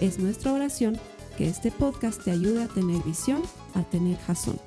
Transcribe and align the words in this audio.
Es 0.00 0.18
nuestra 0.18 0.52
oración 0.52 1.00
que 1.38 1.48
este 1.48 1.72
podcast 1.72 2.22
te 2.22 2.30
ayude 2.30 2.64
a 2.64 2.68
tener 2.68 3.02
visión, 3.02 3.42
a 3.74 3.82
tener 3.82 4.18
jazón. 4.18 4.60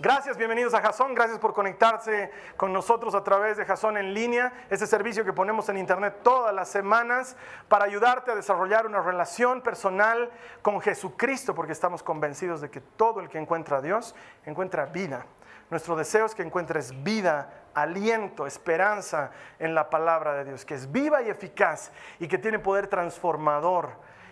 Gracias, 0.00 0.38
bienvenidos 0.38 0.72
a 0.72 0.80
Jason. 0.80 1.14
Gracias 1.14 1.38
por 1.38 1.52
conectarse 1.52 2.30
con 2.56 2.72
nosotros 2.72 3.14
a 3.14 3.22
través 3.22 3.58
de 3.58 3.66
Jason 3.66 3.98
en 3.98 4.14
línea, 4.14 4.54
este 4.70 4.86
servicio 4.86 5.22
que 5.22 5.34
ponemos 5.34 5.68
en 5.68 5.76
internet 5.76 6.20
todas 6.22 6.54
las 6.54 6.70
semanas 6.70 7.36
para 7.68 7.84
ayudarte 7.84 8.30
a 8.30 8.34
desarrollar 8.34 8.86
una 8.86 9.02
relación 9.02 9.60
personal 9.60 10.30
con 10.62 10.80
Jesucristo, 10.80 11.54
porque 11.54 11.72
estamos 11.72 12.02
convencidos 12.02 12.62
de 12.62 12.70
que 12.70 12.80
todo 12.80 13.20
el 13.20 13.28
que 13.28 13.36
encuentra 13.36 13.78
a 13.78 13.82
Dios 13.82 14.14
encuentra 14.46 14.86
vida. 14.86 15.26
Nuestro 15.70 15.96
deseo 15.96 16.26
es 16.26 16.34
que 16.34 16.42
encuentres 16.42 17.02
vida, 17.02 17.63
aliento, 17.74 18.46
esperanza 18.46 19.30
en 19.58 19.74
la 19.74 19.90
palabra 19.90 20.34
de 20.34 20.44
Dios, 20.44 20.64
que 20.64 20.74
es 20.74 20.90
viva 20.90 21.22
y 21.22 21.30
eficaz 21.30 21.90
y 22.18 22.28
que 22.28 22.38
tiene 22.38 22.58
poder 22.58 22.86
transformador 22.86 23.90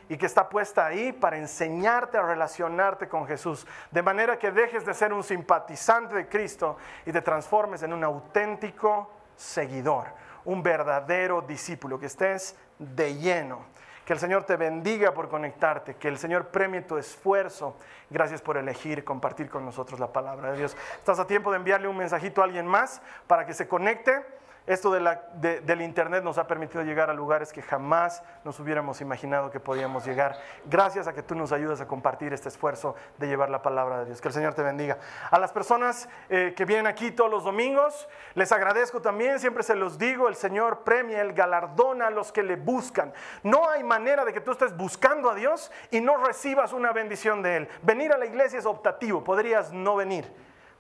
y 0.08 0.16
que 0.16 0.26
está 0.26 0.48
puesta 0.48 0.86
ahí 0.86 1.12
para 1.12 1.38
enseñarte 1.38 2.18
a 2.18 2.22
relacionarte 2.22 3.08
con 3.08 3.26
Jesús, 3.26 3.66
de 3.90 4.02
manera 4.02 4.38
que 4.38 4.50
dejes 4.50 4.84
de 4.84 4.94
ser 4.94 5.12
un 5.12 5.22
simpatizante 5.22 6.14
de 6.14 6.28
Cristo 6.28 6.76
y 7.06 7.12
te 7.12 7.22
transformes 7.22 7.82
en 7.82 7.92
un 7.92 8.04
auténtico 8.04 9.10
seguidor, 9.36 10.08
un 10.44 10.62
verdadero 10.62 11.40
discípulo, 11.40 11.98
que 11.98 12.06
estés 12.06 12.56
de 12.78 13.14
lleno. 13.14 13.64
Que 14.04 14.12
el 14.12 14.18
Señor 14.18 14.44
te 14.44 14.56
bendiga 14.56 15.12
por 15.14 15.28
conectarte, 15.28 15.94
que 15.94 16.08
el 16.08 16.18
Señor 16.18 16.48
premie 16.48 16.82
tu 16.82 16.96
esfuerzo. 16.96 17.76
Gracias 18.10 18.42
por 18.42 18.56
elegir 18.56 19.04
compartir 19.04 19.48
con 19.48 19.64
nosotros 19.64 20.00
la 20.00 20.12
palabra 20.12 20.52
de 20.52 20.58
Dios. 20.58 20.76
Estás 20.98 21.18
a 21.18 21.26
tiempo 21.26 21.50
de 21.50 21.58
enviarle 21.58 21.88
un 21.88 21.96
mensajito 21.96 22.40
a 22.40 22.44
alguien 22.44 22.66
más 22.66 23.00
para 23.26 23.46
que 23.46 23.54
se 23.54 23.68
conecte 23.68 24.24
esto 24.66 24.92
del 24.92 25.82
Internet 25.82 26.22
nos 26.22 26.38
ha 26.38 26.46
permitido 26.46 26.84
llegar 26.84 27.10
a 27.10 27.14
lugares 27.14 27.52
que 27.52 27.62
jamás 27.62 28.22
nos 28.44 28.60
hubiéramos 28.60 29.00
imaginado 29.00 29.50
que 29.50 29.58
podíamos 29.58 30.04
llegar. 30.04 30.38
Gracias 30.66 31.08
a 31.08 31.12
que 31.12 31.22
tú 31.22 31.34
nos 31.34 31.50
ayudas 31.50 31.80
a 31.80 31.88
compartir 31.88 32.32
este 32.32 32.48
esfuerzo 32.48 32.94
de 33.18 33.26
llevar 33.26 33.50
la 33.50 33.60
palabra 33.60 34.00
de 34.00 34.06
Dios. 34.06 34.20
Que 34.20 34.28
el 34.28 34.34
Señor 34.34 34.54
te 34.54 34.62
bendiga. 34.62 34.98
A 35.30 35.38
las 35.40 35.52
personas 35.52 36.08
eh, 36.28 36.54
que 36.56 36.64
vienen 36.64 36.86
aquí 36.86 37.10
todos 37.10 37.30
los 37.30 37.42
domingos, 37.42 38.08
les 38.34 38.52
agradezco 38.52 39.02
también, 39.02 39.40
siempre 39.40 39.64
se 39.64 39.74
los 39.74 39.98
digo, 39.98 40.28
el 40.28 40.36
Señor 40.36 40.84
premia, 40.84 41.22
el 41.22 41.32
galardona 41.32 42.06
a 42.06 42.10
los 42.10 42.30
que 42.30 42.44
le 42.44 42.54
buscan. 42.54 43.12
No 43.42 43.68
hay 43.68 43.82
manera 43.82 44.24
de 44.24 44.32
que 44.32 44.40
tú 44.40 44.52
estés 44.52 44.76
buscando 44.76 45.28
a 45.28 45.34
Dios 45.34 45.72
y 45.90 46.00
no 46.00 46.24
recibas 46.24 46.72
una 46.72 46.92
bendición 46.92 47.42
de 47.42 47.56
Él. 47.56 47.68
Venir 47.82 48.12
a 48.12 48.18
la 48.18 48.26
iglesia 48.26 48.60
es 48.60 48.66
optativo, 48.66 49.24
podrías 49.24 49.72
no 49.72 49.96
venir. 49.96 50.32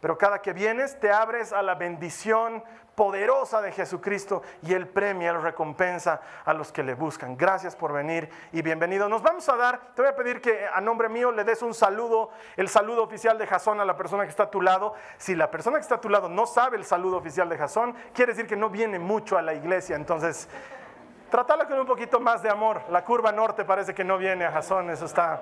Pero 0.02 0.18
cada 0.18 0.42
que 0.42 0.52
vienes 0.52 0.98
te 0.98 1.12
abres 1.12 1.52
a 1.52 1.62
la 1.62 1.76
bendición 1.76 2.64
poderosa 2.94 3.62
de 3.62 3.72
Jesucristo 3.72 4.42
y 4.62 4.74
Él 4.74 4.86
premia, 4.86 5.30
Él 5.30 5.42
recompensa 5.42 6.20
a 6.44 6.52
los 6.52 6.72
que 6.72 6.82
le 6.82 6.94
buscan. 6.94 7.36
Gracias 7.36 7.74
por 7.74 7.92
venir 7.92 8.28
y 8.52 8.62
bienvenido. 8.62 9.08
Nos 9.08 9.22
vamos 9.22 9.48
a 9.48 9.56
dar, 9.56 9.94
te 9.94 10.02
voy 10.02 10.10
a 10.10 10.16
pedir 10.16 10.40
que 10.40 10.66
a 10.66 10.80
nombre 10.80 11.08
mío 11.08 11.32
le 11.32 11.44
des 11.44 11.62
un 11.62 11.74
saludo, 11.74 12.30
el 12.56 12.68
saludo 12.68 13.02
oficial 13.02 13.38
de 13.38 13.46
Jasón 13.46 13.80
a 13.80 13.84
la 13.84 13.96
persona 13.96 14.24
que 14.24 14.30
está 14.30 14.44
a 14.44 14.50
tu 14.50 14.60
lado. 14.60 14.94
Si 15.16 15.34
la 15.34 15.50
persona 15.50 15.78
que 15.78 15.82
está 15.82 15.96
a 15.96 16.00
tu 16.00 16.08
lado 16.08 16.28
no 16.28 16.46
sabe 16.46 16.76
el 16.76 16.84
saludo 16.84 17.16
oficial 17.16 17.48
de 17.48 17.56
Jasón, 17.56 17.94
quiere 18.12 18.32
decir 18.32 18.46
que 18.46 18.56
no 18.56 18.68
viene 18.68 18.98
mucho 18.98 19.38
a 19.38 19.42
la 19.42 19.54
iglesia. 19.54 19.96
Entonces, 19.96 20.48
trátala 21.30 21.66
con 21.66 21.80
un 21.80 21.86
poquito 21.86 22.20
más 22.20 22.42
de 22.42 22.50
amor. 22.50 22.82
La 22.90 23.04
curva 23.04 23.32
norte 23.32 23.64
parece 23.64 23.94
que 23.94 24.04
no 24.04 24.18
viene 24.18 24.44
a 24.44 24.52
Jasón, 24.52 24.90
eso 24.90 25.06
está 25.06 25.40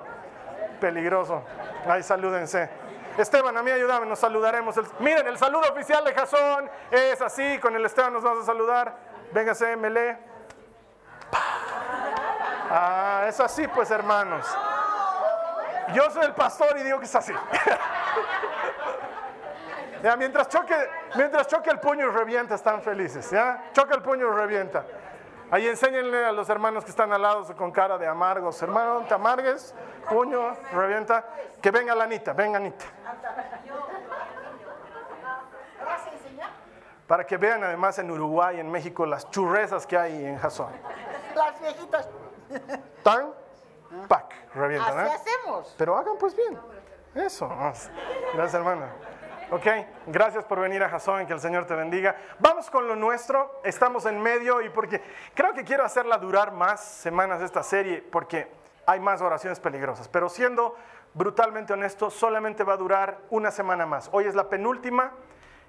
peligroso. 0.80 1.42
Ahí 1.86 2.02
salúdense. 2.02 2.89
Esteban, 3.18 3.56
a 3.56 3.62
mí 3.62 3.70
ayúdame, 3.70 4.06
nos 4.06 4.18
saludaremos. 4.18 4.76
miren, 5.00 5.26
el 5.26 5.38
saludo 5.38 5.70
oficial 5.70 6.04
de 6.04 6.14
Jasón 6.14 6.70
es 6.90 7.20
así, 7.20 7.58
con 7.58 7.74
el 7.76 7.84
Esteban 7.84 8.12
nos 8.12 8.22
vamos 8.22 8.44
a 8.44 8.46
saludar. 8.46 8.96
Véngase, 9.32 9.76
Mele. 9.76 10.18
Ah, 12.70 13.24
es 13.28 13.38
así 13.40 13.66
pues, 13.68 13.90
hermanos. 13.90 14.46
Yo 15.92 16.08
soy 16.10 16.24
el 16.24 16.34
pastor 16.34 16.78
y 16.78 16.82
digo 16.82 16.98
que 16.98 17.06
es 17.06 17.14
así. 17.14 17.32
mientras, 20.18 20.48
choque, 20.48 20.74
mientras 21.16 21.48
choque 21.48 21.70
el 21.70 21.80
puño 21.80 22.06
y 22.06 22.10
revienta, 22.10 22.54
están 22.54 22.82
felices. 22.82 23.30
¿ya? 23.30 23.70
El 23.74 24.02
puño 24.02 24.28
y 24.28 24.36
revienta. 24.36 24.84
Ahí 25.50 25.66
enséñenle 25.66 26.24
a 26.24 26.32
los 26.32 26.48
hermanos 26.48 26.84
que 26.84 26.90
están 26.90 27.12
al 27.12 27.22
lado 27.22 27.44
con 27.56 27.72
cara 27.72 27.98
de 27.98 28.06
amargos. 28.06 28.62
Hermano, 28.62 29.04
te 29.06 29.14
amargues, 29.14 29.74
puño, 30.08 30.54
revienta. 30.72 31.26
Que 31.60 31.70
venga 31.70 31.94
la 31.94 32.04
Anita, 32.04 32.32
venga 32.32 32.58
Anita. 32.58 32.84
Para 37.08 37.26
que 37.26 37.36
vean 37.36 37.64
además 37.64 37.98
en 37.98 38.10
Uruguay, 38.12 38.60
en 38.60 38.70
México, 38.70 39.04
las 39.04 39.28
churrezas 39.30 39.84
que 39.84 39.98
hay 39.98 40.24
en 40.24 40.38
Jasón. 40.38 40.72
Las 41.34 41.60
viejitas. 41.60 42.08
Tan, 43.02 43.32
pac, 44.06 44.32
revientan. 44.54 45.00
Así 45.00 45.10
¿eh? 45.10 45.14
hacemos. 45.16 45.74
Pero 45.76 45.96
hagan 45.96 46.16
pues 46.18 46.36
bien. 46.36 46.56
Eso. 47.14 47.48
Gracias, 47.48 48.54
hermana. 48.54 48.92
Ok, 49.52 49.66
gracias 50.06 50.44
por 50.44 50.60
venir 50.60 50.80
a 50.84 50.88
Jason, 50.88 51.26
que 51.26 51.32
el 51.32 51.40
Señor 51.40 51.66
te 51.66 51.74
bendiga. 51.74 52.14
Vamos 52.38 52.70
con 52.70 52.86
lo 52.86 52.94
nuestro, 52.94 53.60
estamos 53.64 54.06
en 54.06 54.22
medio 54.22 54.62
y 54.62 54.68
porque 54.68 55.02
creo 55.34 55.52
que 55.54 55.64
quiero 55.64 55.84
hacerla 55.84 56.18
durar 56.18 56.52
más 56.52 56.80
semanas 56.84 57.42
esta 57.42 57.64
serie 57.64 58.00
porque 58.12 58.46
hay 58.86 59.00
más 59.00 59.20
oraciones 59.20 59.58
peligrosas, 59.58 60.06
pero 60.06 60.28
siendo 60.28 60.76
brutalmente 61.14 61.72
honesto, 61.72 62.10
solamente 62.10 62.62
va 62.62 62.74
a 62.74 62.76
durar 62.76 63.18
una 63.28 63.50
semana 63.50 63.86
más. 63.86 64.08
Hoy 64.12 64.26
es 64.26 64.36
la 64.36 64.48
penúltima 64.48 65.10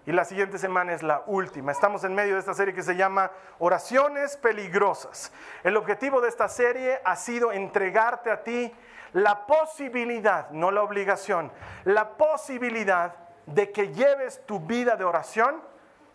y 0.06 0.12
la 0.12 0.26
siguiente 0.26 0.60
semana 0.60 0.94
es 0.94 1.02
la 1.02 1.24
última. 1.26 1.72
Estamos 1.72 2.04
en 2.04 2.14
medio 2.14 2.36
de 2.36 2.40
esta 2.40 2.54
serie 2.54 2.76
que 2.76 2.84
se 2.84 2.96
llama 2.96 3.32
Oraciones 3.58 4.38
Peligrosas. 4.38 5.34
El 5.64 5.76
objetivo 5.76 6.22
de 6.22 6.30
esta 6.30 6.50
serie 6.50 7.00
ha 7.04 7.16
sido 7.16 7.52
entregarte 7.52 8.30
a 8.30 8.44
ti 8.44 8.72
la 9.14 9.48
posibilidad, 9.48 10.52
no 10.52 10.70
la 10.70 10.84
obligación, 10.84 11.52
la 11.84 12.10
posibilidad 12.10 13.21
de 13.46 13.72
que 13.72 13.94
lleves 13.94 14.46
tu 14.46 14.60
vida 14.60 14.96
de 14.96 15.04
oración 15.04 15.62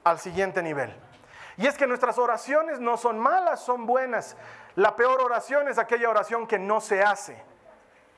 al 0.05 0.19
siguiente 0.19 0.63
nivel. 0.63 0.95
Y 1.57 1.67
es 1.67 1.77
que 1.77 1.87
nuestras 1.87 2.19
oraciones 2.19 2.81
no 2.81 2.97
son 2.97 3.19
malas, 3.19 3.61
son 3.61 3.87
buenas. 3.87 4.37
La 4.75 4.95
peor 4.95 5.21
oración 5.23 5.69
es 5.69 5.79
aquella 5.79 6.11
oración 6.11 6.47
que 6.47 6.59
no 6.59 6.81
se 6.81 7.03
hace. 7.03 7.43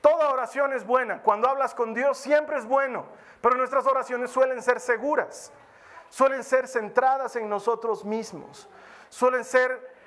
Toda 0.00 0.30
oración 0.30 0.72
es 0.72 0.84
buena. 0.84 1.22
Cuando 1.22 1.48
hablas 1.48 1.74
con 1.74 1.94
Dios 1.94 2.18
siempre 2.18 2.58
es 2.58 2.66
bueno. 2.66 3.06
Pero 3.40 3.56
nuestras 3.56 3.86
oraciones 3.86 4.30
suelen 4.30 4.62
ser 4.62 4.80
seguras. 4.80 5.52
Suelen 6.08 6.42
ser 6.42 6.66
centradas 6.66 7.36
en 7.36 7.48
nosotros 7.48 8.04
mismos. 8.04 8.68
Suelen 9.08 9.44
ser 9.44 9.97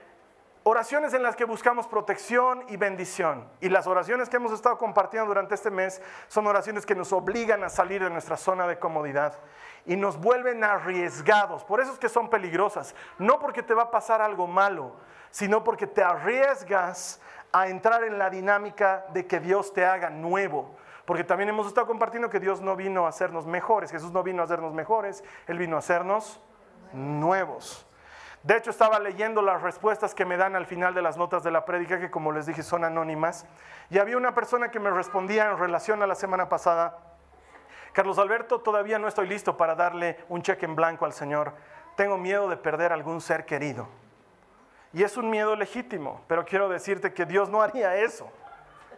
Oraciones 0.64 1.16
en 1.16 1.24
las 1.24 1.36
que 1.36 1.46
buscamos 1.46 1.88
protección 1.88 2.64
y 2.68 2.78
bendición. 2.78 3.50
Y 3.62 3.70
las 3.70 3.88
oraciones 3.88 4.30
que 4.30 4.36
hemos 4.36 4.52
estado 4.52 4.78
compartiendo 4.78 5.28
durante 5.28 5.56
este 5.56 5.72
mes 5.72 6.00
son 6.28 6.46
oraciones 6.46 6.86
que 6.86 6.94
nos 6.94 7.12
obligan 7.14 7.64
a 7.64 7.70
salir 7.70 8.04
de 8.04 8.12
nuestra 8.12 8.38
zona 8.38 8.68
de 8.68 8.78
comodidad 8.78 9.40
y 9.88 9.96
nos 9.96 10.20
vuelven 10.20 10.64
arriesgados. 10.64 11.64
Por 11.64 11.82
eso 11.82 11.94
es 11.94 11.98
que 11.98 12.10
son 12.10 12.30
peligrosas. 12.30 12.94
No 13.18 13.40
porque 13.40 13.64
te 13.64 13.74
va 13.74 13.84
a 13.84 13.92
pasar 13.92 14.22
algo 14.22 14.46
malo, 14.46 14.98
sino 15.32 15.64
porque 15.64 15.88
te 15.88 16.04
arriesgas 16.04 17.20
a 17.52 17.68
entrar 17.68 18.04
en 18.04 18.20
la 18.20 18.30
dinámica 18.30 19.08
de 19.14 19.26
que 19.26 19.40
Dios 19.40 19.74
te 19.74 19.84
haga 19.84 20.12
nuevo. 20.12 20.76
Porque 21.06 21.24
también 21.24 21.50
hemos 21.50 21.66
estado 21.66 21.88
compartiendo 21.88 22.30
que 22.30 22.40
Dios 22.40 22.62
no 22.62 22.76
vino 22.76 23.08
a 23.08 23.10
hacernos 23.10 23.48
mejores. 23.48 23.90
Jesús 23.90 24.12
no 24.12 24.22
vino 24.22 24.44
a 24.44 24.46
hacernos 24.46 24.76
mejores, 24.76 25.24
Él 25.48 25.58
vino 25.58 25.76
a 25.76 25.80
hacernos 25.80 26.40
nuevos. 26.94 27.88
De 28.44 28.58
hecho, 28.58 28.72
estaba 28.72 29.00
leyendo 29.00 29.42
las 29.42 29.62
respuestas 29.62 30.16
que 30.16 30.26
me 30.26 30.36
dan 30.36 30.56
al 30.56 30.66
final 30.66 30.96
de 30.96 31.04
las 31.04 31.16
notas 31.16 31.44
de 31.44 31.52
la 31.52 31.64
prédica, 31.64 32.00
que 32.00 32.10
como 32.10 32.32
les 32.32 32.48
dije 32.48 32.64
son 32.64 32.84
anónimas, 32.84 33.46
y 33.90 34.00
había 34.00 34.18
una 34.18 34.34
persona 34.34 34.72
que 34.72 34.80
me 34.80 34.90
respondía 34.90 35.50
en 35.50 35.58
relación 35.58 36.02
a 36.02 36.08
la 36.08 36.16
semana 36.16 36.50
pasada, 36.50 36.98
Carlos 37.94 38.18
Alberto, 38.18 38.62
todavía 38.62 38.98
no 38.98 39.08
estoy 39.08 39.28
listo 39.28 39.58
para 39.58 39.76
darle 39.76 40.18
un 40.30 40.42
cheque 40.42 40.66
en 40.66 40.76
blanco 40.76 41.06
al 41.06 41.14
Señor, 41.14 41.54
tengo 41.96 42.18
miedo 42.18 42.50
de 42.50 42.58
perder 42.58 42.94
algún 42.94 43.22
ser 43.22 43.46
querido. 43.46 43.88
Y 44.94 45.04
es 45.04 45.18
un 45.18 45.30
miedo 45.30 45.56
legítimo, 45.56 46.22
pero 46.28 46.44
quiero 46.46 46.68
decirte 46.68 47.14
que 47.14 47.26
Dios 47.26 47.50
no 47.50 47.62
haría 47.62 47.96
eso. 47.96 48.32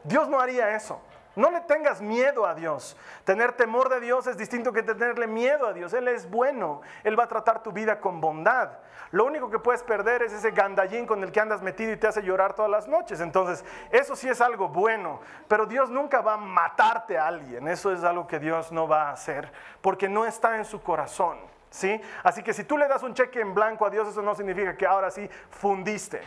Dios 0.03 0.27
no 0.27 0.39
haría 0.39 0.75
eso. 0.75 1.01
No 1.35 1.49
le 1.49 1.61
tengas 1.61 2.01
miedo 2.01 2.45
a 2.45 2.53
Dios. 2.53 2.95
Tener 3.23 3.53
temor 3.53 3.89
de 3.89 3.99
Dios 3.99 4.27
es 4.27 4.37
distinto 4.37 4.71
que 4.71 4.83
tenerle 4.83 5.25
miedo 5.25 5.67
a 5.67 5.73
Dios. 5.73 5.93
Él 5.93 6.07
es 6.07 6.29
bueno. 6.29 6.81
Él 7.03 7.19
va 7.19 7.23
a 7.23 7.27
tratar 7.27 7.63
tu 7.63 7.71
vida 7.71 7.99
con 7.99 8.21
bondad. 8.21 8.69
Lo 9.11 9.25
único 9.25 9.49
que 9.49 9.57
puedes 9.57 9.81
perder 9.81 10.21
es 10.21 10.33
ese 10.33 10.51
gandallín 10.51 11.07
con 11.07 11.23
el 11.23 11.31
que 11.31 11.39
andas 11.39 11.61
metido 11.61 11.91
y 11.91 11.97
te 11.97 12.07
hace 12.07 12.21
llorar 12.21 12.53
todas 12.53 12.69
las 12.69 12.87
noches. 12.87 13.19
Entonces, 13.19 13.65
eso 13.89 14.15
sí 14.15 14.29
es 14.29 14.41
algo 14.41 14.69
bueno. 14.69 15.21
Pero 15.47 15.65
Dios 15.65 15.89
nunca 15.89 16.21
va 16.21 16.33
a 16.33 16.37
matarte 16.37 17.17
a 17.17 17.27
alguien. 17.27 17.67
Eso 17.67 17.91
es 17.91 18.03
algo 18.03 18.27
que 18.27 18.39
Dios 18.39 18.71
no 18.71 18.87
va 18.87 19.09
a 19.09 19.13
hacer 19.13 19.51
porque 19.81 20.07
no 20.07 20.25
está 20.25 20.57
en 20.57 20.65
su 20.65 20.83
corazón. 20.83 21.39
¿sí? 21.71 21.99
Así 22.23 22.43
que 22.43 22.53
si 22.53 22.63
tú 22.63 22.77
le 22.77 22.87
das 22.87 23.01
un 23.01 23.15
cheque 23.15 23.41
en 23.41 23.55
blanco 23.55 23.85
a 23.85 23.89
Dios, 23.89 24.07
eso 24.07 24.21
no 24.21 24.35
significa 24.35 24.77
que 24.77 24.85
ahora 24.85 25.09
sí 25.09 25.27
fundiste. 25.49 26.21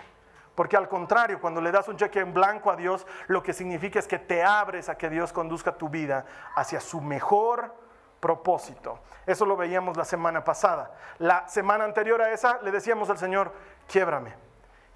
Porque 0.56 0.76
al 0.76 0.88
contrario, 0.88 1.38
cuando 1.38 1.60
le 1.60 1.70
das 1.70 1.86
un 1.86 1.96
cheque 1.96 2.18
en 2.18 2.32
blanco 2.32 2.70
a 2.70 2.76
Dios, 2.76 3.06
lo 3.28 3.42
que 3.42 3.52
significa 3.52 3.98
es 3.98 4.08
que 4.08 4.18
te 4.18 4.42
abres 4.42 4.88
a 4.88 4.96
que 4.96 5.10
Dios 5.10 5.32
conduzca 5.32 5.76
tu 5.76 5.90
vida 5.90 6.24
hacia 6.56 6.80
su 6.80 7.00
mejor 7.02 7.74
propósito. 8.20 8.98
Eso 9.26 9.44
lo 9.44 9.56
veíamos 9.56 9.98
la 9.98 10.06
semana 10.06 10.42
pasada. 10.42 10.92
La 11.18 11.46
semana 11.46 11.84
anterior 11.84 12.22
a 12.22 12.32
esa 12.32 12.58
le 12.62 12.70
decíamos 12.70 13.10
al 13.10 13.18
Señor, 13.18 13.52
quiebrame 13.86 14.32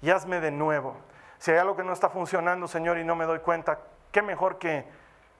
y 0.01 0.09
hazme 0.09 0.41
de 0.41 0.49
nuevo. 0.49 0.97
Si 1.37 1.51
hay 1.51 1.59
algo 1.59 1.75
que 1.75 1.83
no 1.83 1.93
está 1.93 2.09
funcionando, 2.09 2.67
Señor, 2.67 2.97
y 2.97 3.03
no 3.03 3.15
me 3.15 3.25
doy 3.25 3.39
cuenta, 3.39 3.79
qué 4.11 4.23
mejor 4.23 4.57
que, 4.57 4.85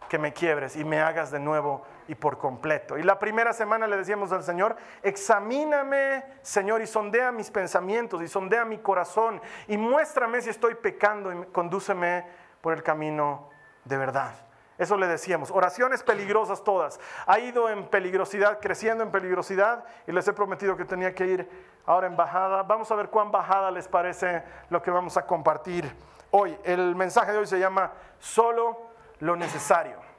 que 0.10 0.18
me 0.18 0.34
quiebres 0.34 0.76
y 0.76 0.84
me 0.84 1.00
hagas 1.00 1.32
de 1.32 1.40
nuevo 1.40 1.84
y 2.08 2.16
por 2.16 2.38
completo. 2.38 2.98
Y 2.98 3.04
la 3.04 3.18
primera 3.18 3.54
semana 3.54 3.88
le 3.88 3.98
decíamos 3.98 4.32
al 4.32 4.44
Señor, 4.44 4.76
examíname, 5.04 6.24
Señor, 6.42 6.82
y 6.82 6.88
sondea 6.88 7.32
mis 7.32 7.50
pensamientos 7.50 8.22
y 8.22 8.28
sondea 8.28 8.66
mi 8.66 8.80
corazón 8.80 9.42
y 9.68 9.78
muéstrame 9.78 10.42
si 10.42 10.50
estoy 10.50 10.76
pecando 10.76 11.32
y 11.32 11.46
condúceme 11.48 12.26
por 12.62 12.74
el 12.74 12.84
camino 12.84 13.50
de 13.86 13.98
verdad. 13.98 14.34
Eso 14.78 14.98
le 14.98 15.08
decíamos. 15.08 15.52
Oraciones 15.52 16.02
peligrosas 16.02 16.64
todas. 16.64 17.00
Ha 17.28 17.40
ido 17.40 17.70
en 17.70 17.88
peligrosidad, 17.88 18.60
creciendo 18.60 19.04
en 19.04 19.12
peligrosidad 19.12 19.86
y 20.08 20.12
les 20.12 20.28
he 20.28 20.34
prometido 20.34 20.76
que 20.76 20.86
tenía 20.86 21.14
que 21.14 21.28
ir 21.28 21.50
ahora 21.86 22.08
en 22.08 22.16
bajada. 22.16 22.64
Vamos 22.64 22.92
a 22.92 22.96
ver 22.96 23.10
cuán 23.10 23.32
bajada 23.32 23.70
les 23.70 23.88
parece 23.88 24.44
lo 24.70 24.82
que 24.82 24.90
vamos 24.90 25.18
a 25.18 25.26
compartir 25.28 25.96
hoy. 26.32 26.58
El 26.64 26.96
mensaje 26.96 27.32
de 27.32 27.38
hoy 27.38 27.46
se 27.46 27.60
llama 27.60 27.92
solo 28.18 28.91
lo 29.22 29.36
necesario 29.36 30.12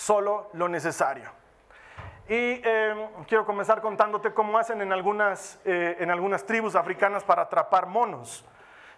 solo 0.00 0.48
lo 0.54 0.68
necesario. 0.68 1.30
Y 2.26 2.62
eh, 2.64 3.08
quiero 3.26 3.44
comenzar 3.44 3.82
contándote 3.82 4.32
cómo 4.32 4.56
hacen 4.56 4.80
en 4.80 4.92
algunas, 4.92 5.60
eh, 5.64 5.96
en 5.98 6.10
algunas 6.10 6.46
tribus 6.46 6.74
africanas 6.74 7.22
para 7.22 7.42
atrapar 7.42 7.86
monos. 7.86 8.44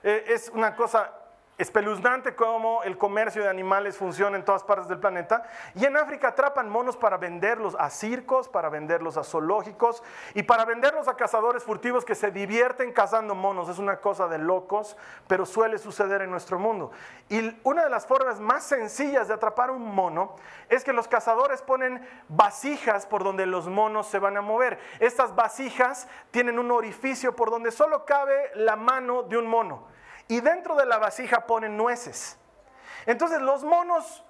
Eh, 0.05 0.25
es 0.29 0.49
una 0.51 0.77
cosa 0.77 1.13
espeluznante 1.59 2.35
cómo 2.35 2.83
el 2.83 2.97
comercio 2.99 3.43
de 3.43 3.49
animales 3.49 3.97
funciona 3.97 4.37
en 4.37 4.45
todas 4.45 4.65
partes 4.65 4.89
del 4.89 4.99
planeta. 4.99 5.45
Y 5.75 5.85
en 5.85 5.97
África 5.97 6.29
atrapan 6.29 6.69
monos 6.69 6.97
para 6.97 7.19
venderlos 7.19 7.77
a 7.79 7.91
circos, 7.91 8.49
para 8.49 8.69
venderlos 8.69 9.17
a 9.17 9.25
zoológicos 9.25 10.03
y 10.35 10.43
para 10.43 10.65
venderlos 10.65 11.09
a 11.09 11.17
cazadores 11.17 11.63
furtivos 11.63 12.05
que 12.05 12.15
se 12.15 12.31
divierten 12.31 12.93
cazando 12.93 13.35
monos. 13.35 13.69
Es 13.69 13.79
una 13.79 13.99
cosa 13.99 14.29
de 14.29 14.39
locos, 14.39 14.97
pero 15.29 15.47
suele 15.47 15.79
suceder 15.79 16.23
en 16.23 16.31
nuestro 16.31 16.59
mundo. 16.59 16.91
Y 17.29 17.57
una 17.65 17.85
de 17.85 17.91
las 17.91 18.07
formas 18.07 18.41
más 18.41 18.65
sencillas 18.65 19.29
de 19.29 19.35
atrapar 19.35 19.71
un 19.71 19.95
mono 19.95 20.37
es 20.69 20.85
que 20.85 20.93
los 20.93 21.07
cazadores 21.07 21.63
ponen 21.63 22.07
vasijas 22.29 23.07
por 23.07 23.23
donde 23.25 23.47
los 23.47 23.69
monos 23.69 24.09
se 24.09 24.19
van 24.19 24.37
a 24.37 24.41
mover. 24.41 24.79
Estas 25.01 25.35
vasijas 25.35 26.09
tienen 26.31 26.59
un 26.59 26.71
orificio 26.71 27.37
por 27.37 27.51
donde 27.51 27.71
solo 27.71 28.05
cabe 28.05 28.51
la 28.55 28.77
mano 28.77 29.23
de 29.23 29.37
un 29.37 29.47
mono 29.47 29.93
y 30.33 30.41
dentro 30.41 30.77
de 30.77 30.87
la 30.87 30.97
vasija 30.97 31.47
ponen 31.47 31.77
nueces. 31.77 32.39
Entonces 33.05 33.43
los 33.43 33.65
monos 33.65 34.25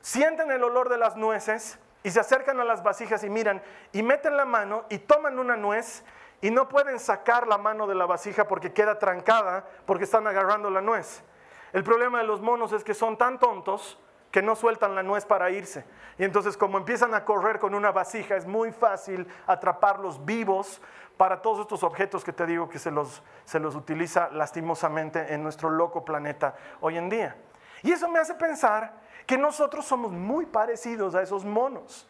sienten 0.00 0.52
el 0.52 0.62
olor 0.62 0.88
de 0.88 0.98
las 0.98 1.16
nueces 1.16 1.80
y 2.04 2.12
se 2.12 2.20
acercan 2.20 2.60
a 2.60 2.64
las 2.64 2.84
vasijas 2.84 3.24
y 3.24 3.28
miran 3.28 3.60
y 3.90 4.04
meten 4.04 4.36
la 4.36 4.44
mano 4.44 4.84
y 4.88 4.98
toman 4.98 5.40
una 5.40 5.56
nuez 5.56 6.04
y 6.40 6.52
no 6.52 6.68
pueden 6.68 7.00
sacar 7.00 7.48
la 7.48 7.58
mano 7.58 7.88
de 7.88 7.96
la 7.96 8.06
vasija 8.06 8.46
porque 8.46 8.72
queda 8.72 9.00
trancada 9.00 9.66
porque 9.84 10.04
están 10.04 10.28
agarrando 10.28 10.70
la 10.70 10.80
nuez. 10.80 11.24
El 11.72 11.82
problema 11.82 12.18
de 12.18 12.24
los 12.24 12.40
monos 12.40 12.72
es 12.72 12.84
que 12.84 12.94
son 12.94 13.18
tan 13.18 13.40
tontos 13.40 13.98
que 14.32 14.42
no 14.42 14.56
sueltan 14.56 14.94
la 14.94 15.02
nuez 15.02 15.26
para 15.26 15.50
irse. 15.50 15.84
Y 16.18 16.24
entonces 16.24 16.56
como 16.56 16.78
empiezan 16.78 17.14
a 17.14 17.24
correr 17.24 17.60
con 17.60 17.74
una 17.74 17.92
vasija, 17.92 18.34
es 18.34 18.46
muy 18.46 18.72
fácil 18.72 19.28
atraparlos 19.46 20.24
vivos 20.24 20.80
para 21.18 21.42
todos 21.42 21.60
estos 21.60 21.82
objetos 21.84 22.24
que 22.24 22.32
te 22.32 22.46
digo 22.46 22.68
que 22.68 22.78
se 22.78 22.90
los, 22.90 23.22
se 23.44 23.60
los 23.60 23.76
utiliza 23.76 24.30
lastimosamente 24.30 25.34
en 25.34 25.42
nuestro 25.42 25.68
loco 25.68 26.04
planeta 26.04 26.56
hoy 26.80 26.96
en 26.96 27.10
día. 27.10 27.36
Y 27.82 27.92
eso 27.92 28.08
me 28.08 28.18
hace 28.18 28.34
pensar 28.34 28.94
que 29.26 29.36
nosotros 29.36 29.84
somos 29.84 30.10
muy 30.12 30.46
parecidos 30.46 31.14
a 31.14 31.22
esos 31.22 31.44
monos. 31.44 32.08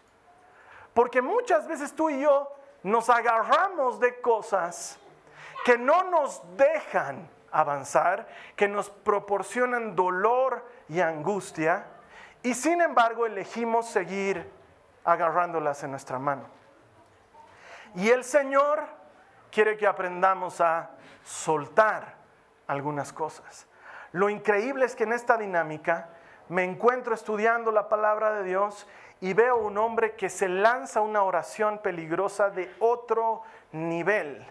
Porque 0.94 1.20
muchas 1.20 1.66
veces 1.66 1.94
tú 1.94 2.08
y 2.08 2.20
yo 2.20 2.54
nos 2.84 3.10
agarramos 3.10 3.98
de 3.98 4.20
cosas 4.20 4.98
que 5.64 5.76
no 5.76 6.04
nos 6.04 6.40
dejan 6.56 7.28
avanzar, 7.50 8.28
que 8.54 8.68
nos 8.68 8.90
proporcionan 8.90 9.96
dolor 9.96 10.64
y 10.88 11.00
angustia, 11.00 11.86
y 12.42 12.54
sin 12.54 12.80
embargo 12.80 13.26
elegimos 13.26 13.86
seguir 13.86 14.50
agarrándolas 15.04 15.82
en 15.84 15.92
nuestra 15.92 16.18
mano. 16.18 16.44
Y 17.94 18.08
el 18.08 18.24
Señor 18.24 18.84
quiere 19.50 19.76
que 19.76 19.86
aprendamos 19.86 20.60
a 20.60 20.90
soltar 21.24 22.16
algunas 22.66 23.12
cosas. 23.12 23.66
Lo 24.12 24.28
increíble 24.28 24.84
es 24.84 24.96
que 24.96 25.04
en 25.04 25.12
esta 25.12 25.36
dinámica 25.36 26.08
me 26.48 26.64
encuentro 26.64 27.14
estudiando 27.14 27.70
la 27.70 27.88
palabra 27.88 28.32
de 28.32 28.44
Dios 28.44 28.86
y 29.20 29.34
veo 29.34 29.56
un 29.56 29.78
hombre 29.78 30.16
que 30.16 30.28
se 30.28 30.48
lanza 30.48 31.00
una 31.00 31.22
oración 31.22 31.78
peligrosa 31.78 32.50
de 32.50 32.74
otro 32.80 33.42
nivel. 33.70 34.44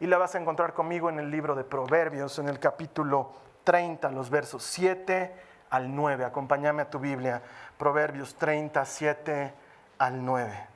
Y 0.00 0.06
la 0.06 0.18
vas 0.18 0.34
a 0.34 0.38
encontrar 0.38 0.72
conmigo 0.72 1.08
en 1.10 1.18
el 1.18 1.30
libro 1.30 1.54
de 1.54 1.62
Proverbios, 1.62 2.38
en 2.38 2.48
el 2.48 2.58
capítulo 2.58 3.32
30, 3.64 4.10
los 4.10 4.30
versos 4.30 4.64
7 4.64 5.49
al 5.70 5.94
9. 5.94 6.24
Acompáñame 6.24 6.82
a 6.82 6.90
tu 6.90 6.98
Biblia, 6.98 7.42
Proverbios 7.78 8.34
37 8.34 9.54
al 9.98 10.24
9. 10.24 10.66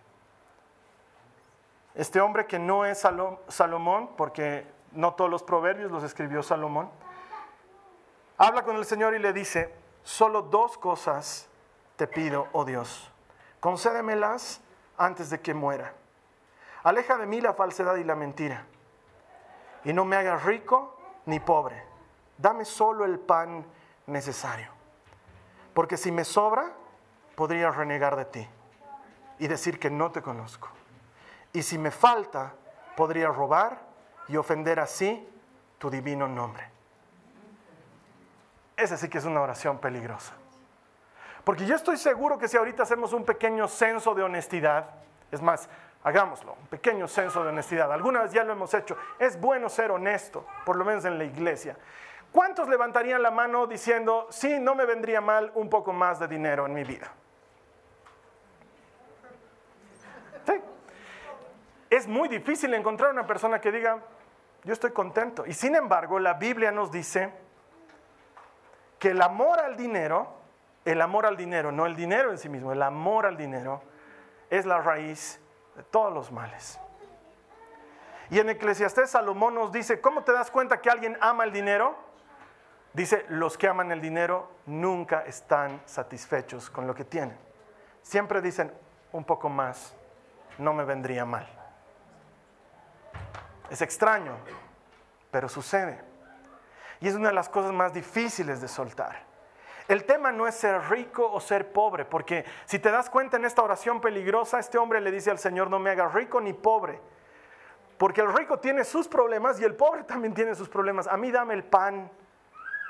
Este 1.95 2.21
hombre 2.21 2.47
que 2.47 2.59
no 2.59 2.85
es 2.85 3.07
Salomón, 3.49 4.11
porque 4.17 4.67
no 4.93 5.15
todos 5.15 5.31
los 5.31 5.43
proverbios 5.43 5.93
los 5.93 6.03
escribió 6.03 6.43
Salomón, 6.43 6.91
habla 8.37 8.63
con 8.63 8.77
el 8.77 8.85
Señor 8.85 9.15
y 9.15 9.21
le 9.21 9.33
dice, 9.33 9.73
solo 10.03 10.43
dos 10.43 10.77
cosas 10.77 11.49
te 11.97 12.09
pido, 12.09 12.49
oh 12.53 12.65
Dios, 12.65 13.13
concédemelas 13.61 14.61
antes 14.99 15.31
de 15.31 15.41
que 15.41 15.55
muera. 15.55 15.95
Aleja 16.83 17.17
de 17.17 17.27
mí 17.27 17.41
la 17.41 17.55
falsedad 17.55 17.95
y 17.97 18.05
la 18.05 18.17
mentira, 18.17 18.67
y 19.85 19.93
no 19.93 20.05
me 20.05 20.17
hagas 20.17 20.45
rico 20.45 20.97
ni 21.27 21.39
pobre. 21.39 21.85
Dame 22.37 22.65
solo 22.65 23.05
el 23.05 23.21
pan 23.21 23.65
necesario. 24.07 24.74
Porque 25.75 25.97
si 25.97 26.13
me 26.13 26.25
sobra, 26.25 26.73
podría 27.35 27.71
renegar 27.71 28.17
de 28.17 28.25
ti 28.25 28.49
y 29.39 29.49
decir 29.49 29.79
que 29.79 29.91
no 29.91 30.11
te 30.11 30.23
conozco. 30.23 30.69
Y 31.53 31.63
si 31.63 31.79
me 31.79 31.91
falta, 31.91 32.55
podría 32.97 33.29
robar 33.29 33.81
y 34.29 34.37
ofender 34.37 34.81
así 34.81 35.29
tu 35.79 35.91
divino 35.91 36.29
nombre. 36.29 36.69
Esa 38.77 38.97
sí 38.97 39.09
que 39.09 39.19
es 39.19 39.25
una 39.25 39.41
oración 39.41 39.79
peligrosa. 39.79 40.33
Porque 41.45 41.67
yo 41.67 41.77
estoy 41.77 41.97
seguro 41.97 42.39
que 42.39 42.49
si 42.49 42.57
ahorita 42.57 42.85
hacemos 42.85 43.13
un 43.13 43.25
pequeño 43.25 43.69
censo 43.69 44.15
de 44.15 44.23
honestidad, 44.23 44.91
es 45.31 45.43
más, 45.43 45.69
hagámoslo, 46.03 46.55
un 46.55 46.67
pequeño 46.69 47.07
censo 47.07 47.43
de 47.43 47.51
honestidad, 47.51 47.93
alguna 47.93 48.23
vez 48.23 48.33
ya 48.33 48.45
lo 48.45 48.53
hemos 48.53 48.73
hecho, 48.73 48.97
es 49.19 49.39
bueno 49.39 49.69
ser 49.69 49.91
honesto, 49.91 50.47
por 50.65 50.77
lo 50.77 50.85
menos 50.85 51.05
en 51.05 51.19
la 51.19 51.25
iglesia. 51.25 51.77
¿Cuántos 52.35 52.69
levantarían 52.69 53.23
la 53.23 53.31
mano 53.31 53.69
diciendo, 53.69 54.27
sí, 54.29 54.59
no 54.59 54.75
me 54.75 54.85
vendría 54.87 55.21
mal 55.21 55.53
un 55.55 55.71
poco 55.71 55.93
más 55.93 56.19
de 56.19 56.27
dinero 56.27 56.67
en 56.67 56.75
mi 56.75 56.83
vida? 56.83 57.13
Es 61.89 62.09
muy 62.09 62.29
difícil 62.29 62.75
encontrar 62.75 63.13
una 63.13 63.25
persona 63.25 63.61
que 63.61 63.71
diga, 63.71 64.01
yo 64.65 64.73
estoy 64.73 64.91
contento. 64.91 65.47
Y 65.47 65.53
sin 65.53 65.77
embargo, 65.77 66.19
la 66.19 66.35
Biblia 66.35 66.73
nos 66.73 66.91
dice 66.91 67.33
que 68.99 69.11
el 69.11 69.23
amor 69.23 69.61
al 69.61 69.77
dinero, 69.77 70.27
el 70.85 71.03
amor 71.03 71.27
al 71.27 71.37
dinero, 71.37 71.71
no 71.71 71.87
el 71.87 71.95
dinero 71.95 72.33
en 72.33 72.39
sí 72.39 72.49
mismo, 72.49 72.73
el 72.73 72.83
amor 72.83 73.27
al 73.27 73.37
dinero 73.37 73.81
es 74.51 74.67
la 74.67 74.81
raíz 74.81 75.41
de 75.77 75.85
todos 75.85 76.13
los 76.13 76.33
males. 76.33 76.81
Y 78.29 78.41
en 78.41 78.51
Eclesiastés 78.51 79.11
Salomón 79.11 79.55
nos 79.55 79.71
dice, 79.71 80.01
¿cómo 80.01 80.25
te 80.25 80.33
das 80.33 80.51
cuenta 80.51 80.81
que 80.81 80.91
alguien 80.91 81.17
ama 81.21 81.45
el 81.45 81.53
dinero? 81.53 82.13
Dice, 82.95 83.27
los 83.29 83.59
que 83.59 83.67
aman 83.67 83.91
el 83.91 84.01
dinero 84.01 84.49
nunca 84.67 85.25
están 85.27 85.83
satisfechos 85.85 86.71
con 86.71 86.87
lo 86.87 86.95
que 86.95 87.05
tienen. 87.05 87.37
Siempre 88.03 88.41
dicen, 88.41 88.73
un 89.11 89.25
poco 89.25 89.49
más, 89.49 89.97
no 90.59 90.73
me 90.73 90.85
vendría 90.85 91.25
mal. 91.25 91.47
Es 93.69 93.83
extraño, 93.83 94.37
pero 95.33 95.49
sucede. 95.49 96.01
Y 97.01 97.09
es 97.09 97.17
una 97.17 97.31
de 97.31 97.35
las 97.35 97.49
cosas 97.49 97.73
más 97.73 97.93
difíciles 97.93 98.61
de 98.61 98.69
soltar. 98.69 99.25
El 99.89 100.05
tema 100.05 100.31
no 100.31 100.47
es 100.47 100.55
ser 100.55 100.81
rico 100.89 101.29
o 101.31 101.41
ser 101.41 101.73
pobre, 101.73 102.05
porque 102.05 102.45
si 102.65 102.79
te 102.79 102.93
das 102.93 103.11
cuenta 103.11 103.37
en 103.37 103.45
esta 103.45 103.63
oración 103.63 104.01
peligrosa, 104.01 104.61
este 104.61 104.79
hombre 104.79 105.01
le 105.01 105.11
dice 105.11 105.33
al 105.33 105.41
Señor, 105.41 105.69
no 105.69 105.81
me 105.81 105.91
hagas 105.91 106.15
rico 106.15 106.41
ni 106.41 106.53
pobre, 106.53 107.01
porque 107.99 108.21
el 108.21 108.33
rico 108.33 108.61
tiene 108.61 108.85
sus 108.85 109.09
problemas 109.09 109.61
y 109.61 109.65
el 109.65 109.75
pobre 109.75 110.05
también 110.05 110.33
tiene 110.33 110.55
sus 110.55 110.69
problemas. 110.69 111.09
A 111.09 111.17
mí 111.17 111.33
dame 111.33 111.55
el 111.55 111.65
pan 111.65 112.09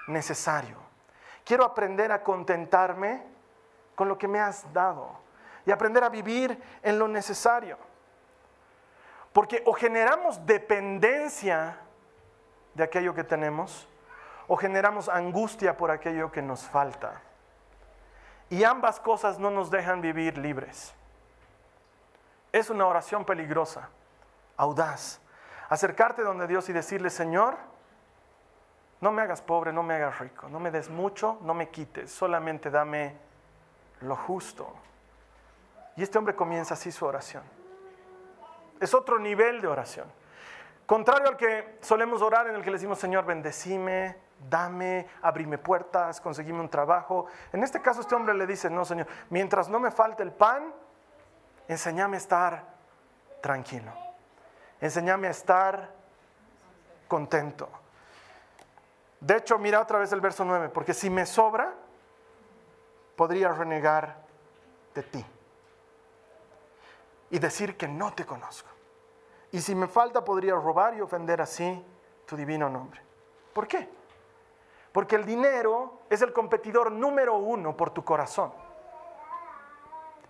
necesario. 0.07 0.77
Quiero 1.45 1.65
aprender 1.65 2.13
a 2.13 2.23
contentarme 2.23 3.23
con 3.95 4.09
lo 4.09 4.19
que 4.19 4.29
me 4.29 4.41
has 4.41 4.73
dado 4.73 5.19
y 5.67 5.71
aprender 5.71 6.05
a 6.05 6.09
vivir 6.09 6.61
en 6.83 6.99
lo 6.99 7.09
necesario. 7.09 7.79
Porque 9.33 9.63
o 9.67 9.73
generamos 9.73 10.47
dependencia 10.47 11.79
de 12.75 12.85
aquello 12.85 13.15
que 13.15 13.25
tenemos, 13.25 13.89
o 14.47 14.57
generamos 14.57 15.09
angustia 15.09 15.77
por 15.77 15.91
aquello 15.91 16.31
que 16.31 16.43
nos 16.43 16.63
falta. 16.63 17.21
Y 18.51 18.65
ambas 18.65 19.01
cosas 19.01 19.39
no 19.39 19.51
nos 19.51 19.71
dejan 19.71 20.01
vivir 20.01 20.39
libres. 20.39 20.95
Es 22.53 22.71
una 22.71 22.87
oración 22.87 23.25
peligrosa, 23.25 23.89
audaz. 24.57 25.21
Acercarte 25.69 26.23
donde 26.23 26.47
Dios 26.47 26.69
y 26.69 26.73
decirle, 26.73 27.11
Señor, 27.11 27.57
no 29.05 29.13
me 29.13 29.21
hagas 29.21 29.43
pobre, 29.43 29.71
no 29.71 29.83
me 29.83 29.97
hagas 29.97 30.19
rico, 30.19 30.49
no 30.49 30.59
me 30.59 30.71
des 30.71 30.89
mucho, 30.89 31.37
no 31.43 31.53
me 31.53 31.69
quites, 31.69 32.11
solamente 32.11 32.71
dame 32.71 33.15
lo 34.01 34.17
justo. 34.17 34.73
Y 35.95 36.03
este 36.03 36.17
hombre 36.17 36.35
comienza 36.35 36.73
así 36.73 36.91
su 36.91 37.05
oración. 37.05 37.43
Es 38.81 38.95
otro 38.95 39.19
nivel 39.19 39.61
de 39.61 39.69
oración. 39.69 40.11
Contrario 40.87 41.29
al 41.29 41.37
que 41.37 41.77
solemos 41.83 42.23
orar 42.23 42.49
en 42.49 42.55
el 42.55 42.63
que 42.63 42.71
le 42.71 42.77
decimos, 42.79 42.99
Señor, 42.99 43.27
bendecime, 43.27 44.17
dame, 44.49 45.07
abrime 45.21 45.59
puertas, 45.59 46.19
conseguime 46.23 46.61
un 46.61 46.71
trabajo. 46.71 47.27
En 47.53 47.63
este 47.63 47.83
caso 47.83 48.01
este 48.01 48.15
hombre 48.15 48.33
le 48.33 48.47
dice, 48.47 48.71
no, 48.71 48.87
Señor, 48.87 49.07
mientras 49.29 49.69
no 49.69 49.81
me 49.81 49.91
falte 49.91 50.23
el 50.23 50.33
pan, 50.33 50.73
enséñame 51.69 52.17
a 52.17 52.21
estar 52.21 52.65
tranquilo. 53.43 53.93
Enséñame 54.81 55.27
a 55.27 55.31
estar 55.31 55.91
contento. 57.07 57.84
De 59.25 59.39
hecho, 59.39 59.59
mira 59.59 59.81
otra 59.81 59.99
vez 59.99 60.13
el 60.13 60.21
verso 60.21 60.45
9, 60.45 60.69
porque 60.69 60.93
si 60.93 61.09
me 61.09 61.25
sobra, 61.25 61.73
podría 63.17 63.49
renegar 63.53 64.19
de 64.95 65.03
ti 65.03 65.25
y 67.31 67.39
decir 67.39 67.75
que 67.79 67.89
no 67.89 68.13
te 68.13 68.27
conozco. 68.27 68.69
Y 69.51 69.63
si 69.63 69.75
me 69.75 69.89
falta, 69.89 70.23
podría 70.23 70.57
robar 70.57 70.95
y 70.95 71.01
ofender 71.01 71.41
así 71.41 71.83
tu 72.27 72.37
divino 72.37 72.69
nombre. 72.69 73.01
¿Por 73.55 73.67
qué? 73.67 73.89
Porque 74.93 75.17
el 75.17 75.25
dinero 75.25 76.01
es 76.11 76.21
el 76.21 76.35
competidor 76.35 76.93
número 76.93 77.39
uno 77.39 77.75
por 77.75 77.93
tu 77.93 78.05
corazón. 78.05 78.53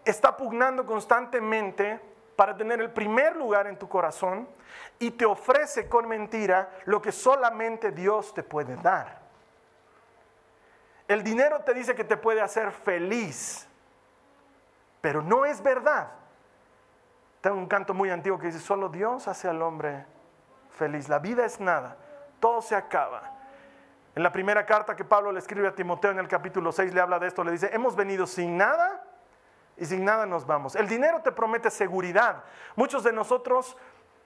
Está 0.04 0.36
pugnando 0.36 0.86
constantemente 0.86 2.00
para 2.37 2.57
tener 2.57 2.81
el 2.81 2.91
primer 2.91 3.37
lugar 3.37 3.67
en 3.67 3.79
tu 3.79 3.88
corazón 3.88 4.49
y 4.99 5.12
te 5.12 5.25
ofrece 5.25 5.88
con 5.88 6.09
mentira 6.09 6.71
lo 6.85 7.00
que 7.00 7.12
solamente 7.12 7.91
Dios 7.91 8.35
te 8.35 8.43
puede 8.43 8.76
dar. 8.76 9.23
El 11.07 11.23
dinero 11.23 11.61
te 11.61 11.75
dice 11.75 11.95
que 11.95 12.05
te 12.05 12.17
puede 12.17 12.41
hacer 12.41 12.73
feliz, 12.73 13.69
pero 15.00 15.23
no 15.23 15.45
es 15.45 15.62
verdad. 15.62 16.09
Tengo 17.41 17.57
un 17.57 17.67
canto 17.67 17.93
muy 17.93 18.11
antiguo 18.11 18.38
que 18.38 18.47
dice, 18.47 18.59
solo 18.59 18.88
Dios 18.88 19.29
hace 19.29 19.49
al 19.49 19.61
hombre 19.61 20.07
feliz. 20.71 21.09
La 21.09 21.19
vida 21.19 21.45
es 21.45 21.61
nada, 21.61 21.97
todo 22.41 22.62
se 22.62 22.75
acaba. 22.75 23.35
En 24.14 24.23
la 24.23 24.33
primera 24.33 24.64
carta 24.64 24.97
que 24.97 25.05
Pablo 25.05 25.31
le 25.33 25.41
escribe 25.41 25.69
a 25.69 25.75
Timoteo 25.75 26.12
en 26.12 26.21
el 26.21 26.29
capítulo 26.29 26.73
6 26.73 26.95
le 26.95 27.00
habla 27.00 27.19
de 27.19 27.26
esto, 27.26 27.45
le 27.45 27.53
dice, 27.53 27.69
hemos 27.73 27.97
venido 27.97 28.26
sin 28.26 28.57
nada 28.57 29.03
y 29.76 29.85
sin 29.87 30.04
nada 30.04 30.26
nos 30.26 30.47
vamos. 30.47 30.76
El 30.76 30.88
dinero 30.88 31.21
te 31.23 31.33
promete 31.33 31.71
seguridad. 31.71 32.45
Muchos 32.76 33.02
de 33.02 33.12
nosotros 33.12 33.76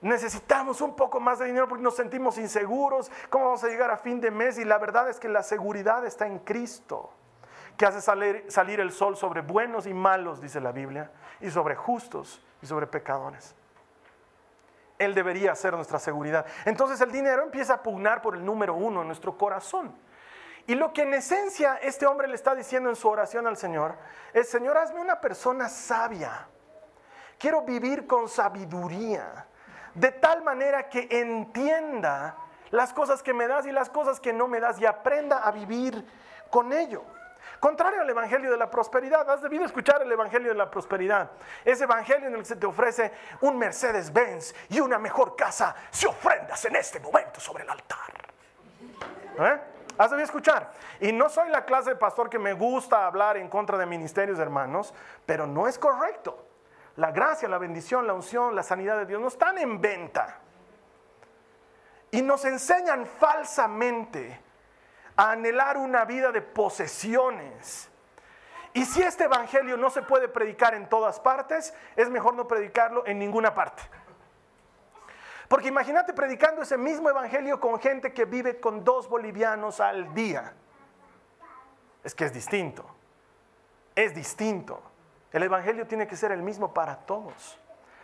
necesitamos 0.01 0.81
un 0.81 0.95
poco 0.95 1.19
más 1.19 1.39
de 1.39 1.45
dinero 1.45 1.67
porque 1.67 1.83
nos 1.83 1.95
sentimos 1.95 2.37
inseguros, 2.37 3.11
cómo 3.29 3.45
vamos 3.45 3.63
a 3.63 3.67
llegar 3.67 3.91
a 3.91 3.97
fin 3.97 4.21
de 4.21 4.31
mes 4.31 4.57
y 4.57 4.65
la 4.65 4.77
verdad 4.77 5.09
es 5.09 5.19
que 5.19 5.27
la 5.27 5.43
seguridad 5.43 6.05
está 6.05 6.25
en 6.27 6.39
Cristo, 6.39 7.11
que 7.77 7.85
hace 7.85 8.01
salir, 8.01 8.79
el 8.79 8.91
sol 8.91 9.17
sobre 9.17 9.41
buenos 9.41 9.85
y 9.87 9.93
malos, 9.93 10.41
dice 10.41 10.59
la 10.59 10.71
Biblia, 10.71 11.11
y 11.41 11.49
sobre 11.49 11.75
justos 11.75 12.41
y 12.61 12.65
sobre 12.65 12.87
pecadores. 12.87 13.55
Él 14.97 15.15
debería 15.15 15.55
ser 15.55 15.73
nuestra 15.73 15.97
seguridad. 15.97 16.45
Entonces 16.65 16.99
el 16.99 17.11
dinero 17.11 17.43
empieza 17.43 17.75
a 17.75 17.83
pugnar 17.83 18.21
por 18.21 18.35
el 18.35 18.43
número 18.43 18.75
uno 18.75 19.01
en 19.01 19.07
nuestro 19.07 19.37
corazón. 19.37 19.95
Y 20.69 20.75
lo 20.75 20.93
que 20.93 21.01
en 21.01 21.15
esencia 21.15 21.79
este 21.81 22.05
hombre 22.05 22.27
le 22.27 22.35
está 22.35 22.53
diciendo 22.53 22.91
en 22.91 22.95
su 22.95 23.09
oración 23.09 23.47
al 23.47 23.57
Señor 23.57 23.95
es, 24.33 24.49
Señor, 24.49 24.77
hazme 24.77 25.01
una 25.01 25.19
persona 25.19 25.67
sabia. 25.67 26.45
Quiero 27.39 27.63
vivir 27.63 28.05
con 28.05 28.29
sabiduría, 28.29 29.47
de 29.95 30.11
tal 30.11 30.43
manera 30.43 30.87
que 30.87 31.07
entienda 31.09 32.35
las 32.69 32.93
cosas 32.93 33.23
que 33.23 33.33
me 33.33 33.47
das 33.47 33.65
y 33.65 33.71
las 33.71 33.89
cosas 33.89 34.19
que 34.19 34.31
no 34.31 34.47
me 34.47 34.59
das 34.59 34.79
y 34.79 34.85
aprenda 34.85 35.39
a 35.39 35.49
vivir 35.49 36.05
con 36.51 36.71
ello. 36.71 37.01
Contrario 37.59 38.01
al 38.01 38.09
Evangelio 38.11 38.51
de 38.51 38.57
la 38.57 38.69
Prosperidad, 38.69 39.27
has 39.27 39.41
debido 39.41 39.65
escuchar 39.65 40.03
el 40.03 40.11
Evangelio 40.11 40.49
de 40.49 40.55
la 40.55 40.69
Prosperidad. 40.69 41.31
Ese 41.65 41.85
Evangelio 41.85 42.27
en 42.27 42.35
el 42.35 42.41
que 42.41 42.45
se 42.45 42.57
te 42.57 42.67
ofrece 42.67 43.11
un 43.41 43.57
Mercedes-Benz 43.57 44.53
y 44.69 44.81
una 44.81 44.99
mejor 44.99 45.35
casa 45.35 45.75
si 45.89 46.05
ofrendas 46.05 46.63
en 46.65 46.75
este 46.75 46.99
momento 46.99 47.39
sobre 47.39 47.63
el 47.63 47.71
altar. 47.71 48.13
¿Eh? 49.39 49.78
Has 49.99 50.11
debido 50.11 50.23
escuchar. 50.23 50.71
Y 51.01 51.11
no 51.11 51.27
soy 51.27 51.49
la 51.49 51.65
clase 51.65 51.89
de 51.89 51.95
pastor 51.97 52.29
que 52.29 52.39
me 52.39 52.53
gusta 52.53 53.05
hablar 53.05 53.35
en 53.35 53.49
contra 53.49 53.77
de 53.77 53.85
ministerios, 53.85 54.39
hermanos, 54.39 54.93
pero 55.25 55.45
no 55.45 55.67
es 55.67 55.77
correcto. 55.77 56.47
La 56.95 57.11
gracia, 57.11 57.49
la 57.49 57.57
bendición, 57.57 58.07
la 58.07 58.13
unción, 58.13 58.55
la 58.55 58.63
sanidad 58.63 58.97
de 58.97 59.05
Dios 59.05 59.19
no 59.19 59.27
están 59.27 59.57
en 59.57 59.81
venta. 59.81 60.39
Y 62.11 62.21
nos 62.21 62.45
enseñan 62.45 63.05
falsamente 63.05 64.39
a 65.17 65.31
anhelar 65.31 65.75
una 65.75 66.05
vida 66.05 66.31
de 66.31 66.41
posesiones. 66.43 67.89
Y 68.73 68.85
si 68.85 69.01
este 69.01 69.25
evangelio 69.25 69.75
no 69.75 69.89
se 69.89 70.01
puede 70.01 70.29
predicar 70.29 70.75
en 70.75 70.87
todas 70.87 71.19
partes, 71.19 71.73
es 71.97 72.09
mejor 72.09 72.35
no 72.35 72.47
predicarlo 72.47 73.05
en 73.05 73.19
ninguna 73.19 73.53
parte. 73.53 73.83
Porque 75.49 75.67
imagínate 75.67 76.13
predicando 76.13 76.61
ese 76.61 76.77
mismo 76.77 77.09
evangelio 77.09 77.59
con 77.59 77.79
gente 77.79 78.13
que 78.13 78.25
vive 78.25 78.59
con 78.59 78.83
dos 78.83 79.09
bolivianos 79.09 79.81
al 79.81 80.13
día. 80.13 80.53
Es 82.03 82.13
que 82.15 82.25
es 82.25 82.31
distinto. 82.31 82.85
Es 83.95 84.13
distinto. 84.13 84.81
El 85.33 85.43
evangelio 85.43 85.87
tiene 85.87 86.07
que 86.07 86.15
ser 86.15 86.31
el 86.31 86.43
mismo 86.43 86.71
para 86.71 86.95
todos. 86.97 87.59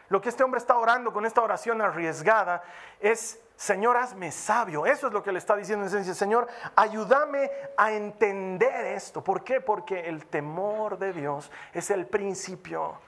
Lo 0.09 0.21
que 0.21 0.29
este 0.29 0.43
hombre 0.43 0.57
está 0.57 0.75
orando 0.75 1.13
con 1.13 1.23
esta 1.25 1.41
oración 1.41 1.81
arriesgada 1.81 2.63
es 2.99 3.39
Señor, 3.55 3.95
hazme 3.95 4.31
sabio. 4.31 4.85
Eso 4.85 5.07
es 5.07 5.13
lo 5.13 5.23
que 5.23 5.31
le 5.31 5.37
está 5.37 5.55
diciendo 5.55 5.85
en. 5.85 6.15
Señor, 6.15 6.47
ayúdame 6.75 7.49
a 7.77 7.91
entender 7.93 8.85
esto. 8.87 9.23
¿Por 9.23 9.43
qué? 9.43 9.61
Porque 9.61 10.09
el 10.09 10.25
temor 10.25 10.97
de 10.97 11.13
Dios 11.13 11.51
es 11.73 11.89
el 11.89 12.07
principio 12.07 12.99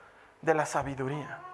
de 0.41 0.53
la 0.53 0.65
sabiduría. 0.65 1.47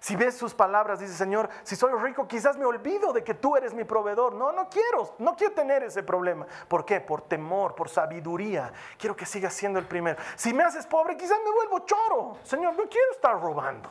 Si 0.00 0.14
ves 0.16 0.36
sus 0.36 0.54
palabras, 0.54 1.00
dice 1.00 1.14
Señor, 1.14 1.48
si 1.64 1.74
soy 1.74 1.92
rico, 1.94 2.28
quizás 2.28 2.56
me 2.56 2.64
olvido 2.64 3.12
de 3.12 3.24
que 3.24 3.34
tú 3.34 3.56
eres 3.56 3.74
mi 3.74 3.84
proveedor. 3.84 4.34
No, 4.34 4.52
no 4.52 4.68
quiero, 4.68 5.16
no 5.18 5.34
quiero 5.34 5.54
tener 5.54 5.82
ese 5.82 6.02
problema. 6.02 6.46
¿Por 6.68 6.84
qué? 6.84 7.00
Por 7.00 7.22
temor, 7.22 7.74
por 7.74 7.88
sabiduría. 7.88 8.72
Quiero 8.96 9.16
que 9.16 9.26
sigas 9.26 9.54
siendo 9.54 9.78
el 9.78 9.86
primero. 9.86 10.20
Si 10.36 10.52
me 10.52 10.62
haces 10.62 10.86
pobre, 10.86 11.16
quizás 11.16 11.38
me 11.44 11.50
vuelvo 11.50 11.80
choro. 11.80 12.38
Señor, 12.42 12.76
no 12.76 12.88
quiero 12.88 13.12
estar 13.12 13.40
robando. 13.40 13.90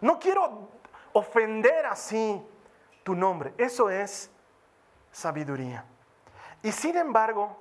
No 0.00 0.18
quiero 0.18 0.68
ofender 1.12 1.86
así 1.86 2.46
tu 3.02 3.14
nombre. 3.14 3.52
Eso 3.58 3.90
es 3.90 4.30
sabiduría. 5.10 5.84
Y 6.62 6.72
sin 6.72 6.96
embargo, 6.96 7.56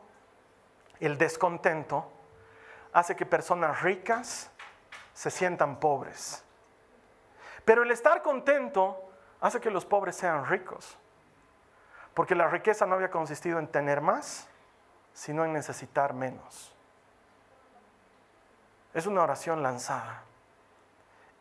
el 0.99 1.17
descontento 1.17 2.11
hace 2.93 3.15
que 3.15 3.25
personas 3.25 3.81
ricas 3.81 4.51
se 5.13 5.31
sientan 5.31 5.79
pobres. 5.79 6.43
Pero 7.67 7.83
el 7.83 7.91
estar 7.91 8.23
contento 8.23 9.11
hace 9.41 9.59
que 9.59 9.69
los 9.69 9.85
pobres 9.85 10.15
sean 10.15 10.47
ricos. 10.47 10.97
Porque 12.15 12.33
la 12.33 12.47
riqueza 12.47 12.87
no 12.87 12.95
había 12.95 13.11
consistido 13.11 13.59
en 13.59 13.67
tener 13.67 14.01
más, 14.01 14.49
sino 15.13 15.45
en 15.45 15.53
necesitar 15.53 16.13
menos. 16.13 16.73
Es 18.95 19.05
una 19.05 19.21
oración 19.21 19.61
lanzada. 19.61 20.23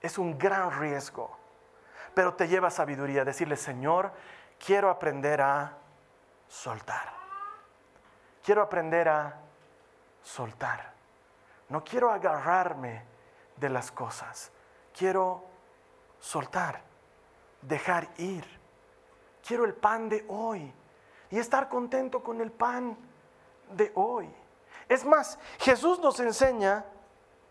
Es 0.03 0.19
un 0.19 0.37
gran 0.37 0.79
riesgo 0.79 1.47
pero 2.17 2.33
te 2.33 2.49
lleva 2.49 2.71
sabiduría. 2.71 3.27
Decirle, 3.27 3.59
Señor, 3.59 4.11
quiero 4.59 4.89
aprender 4.89 5.43
a 5.43 5.77
soltar. 6.49 7.13
Quiero 8.43 8.63
aprender 8.63 9.07
a 9.11 9.39
soltar. 10.23 10.95
No 11.69 11.85
quiero 11.85 12.11
agarrarme 12.11 13.05
de 13.57 13.69
las 13.69 13.93
cosas. 13.93 14.51
Quiero 14.97 15.45
soltar, 16.21 16.83
dejar 17.63 18.09
ir. 18.19 18.45
Quiero 19.47 19.65
el 19.65 19.75
pan 19.75 20.09
de 20.09 20.25
hoy 20.29 20.73
y 21.31 21.39
estar 21.39 21.69
contento 21.69 22.23
con 22.23 22.41
el 22.41 22.51
pan 22.51 22.97
de 23.73 23.93
hoy. 23.95 24.29
Es 24.89 25.05
más, 25.05 25.39
Jesús 25.59 25.99
nos 25.99 26.21
enseña 26.21 26.85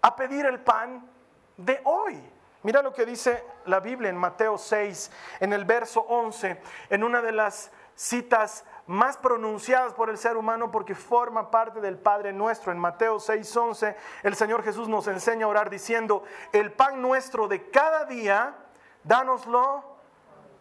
a 0.02 0.16
pedir 0.16 0.46
el 0.46 0.60
pan 0.60 1.10
de 1.58 1.82
hoy. 1.84 2.22
Mira 2.64 2.82
lo 2.82 2.94
que 2.94 3.06
dice 3.06 3.44
la 3.66 3.80
Biblia 3.80 4.10
en 4.10 4.18
Mateo 4.18 4.58
6, 4.58 5.12
en 5.40 5.54
el 5.54 5.66
verso 5.66 6.02
11, 6.02 6.62
en 6.90 7.04
una 7.04 7.22
de 7.22 7.32
las 7.32 7.72
citas 7.96 8.66
más 8.88 9.18
pronunciadas 9.18 9.94
por 9.94 10.10
el 10.10 10.18
ser 10.18 10.38
humano 10.38 10.72
porque 10.72 10.94
forma 10.94 11.50
parte 11.50 11.82
del 11.82 11.98
Padre 11.98 12.34
nuestro. 12.34 12.72
En 12.72 12.78
Mateo 12.78 13.20
6, 13.20 13.58
11, 13.58 13.96
el 14.24 14.36
Señor 14.36 14.64
Jesús 14.64 14.88
nos 14.88 15.08
enseña 15.08 15.46
a 15.46 15.50
orar 15.50 15.70
diciendo, 15.70 16.24
el 16.52 16.72
pan 16.72 17.02
nuestro 17.02 17.48
de 17.48 17.70
cada 17.70 18.06
día, 18.06 18.56
dánoslo 19.04 19.84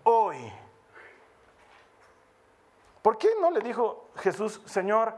hoy. 0.04 0.52
¿Por 3.02 3.18
qué 3.18 3.28
no 3.38 3.50
le 3.50 3.60
dijo 3.60 4.08
Jesús, 4.16 4.62
Señor, 4.64 5.14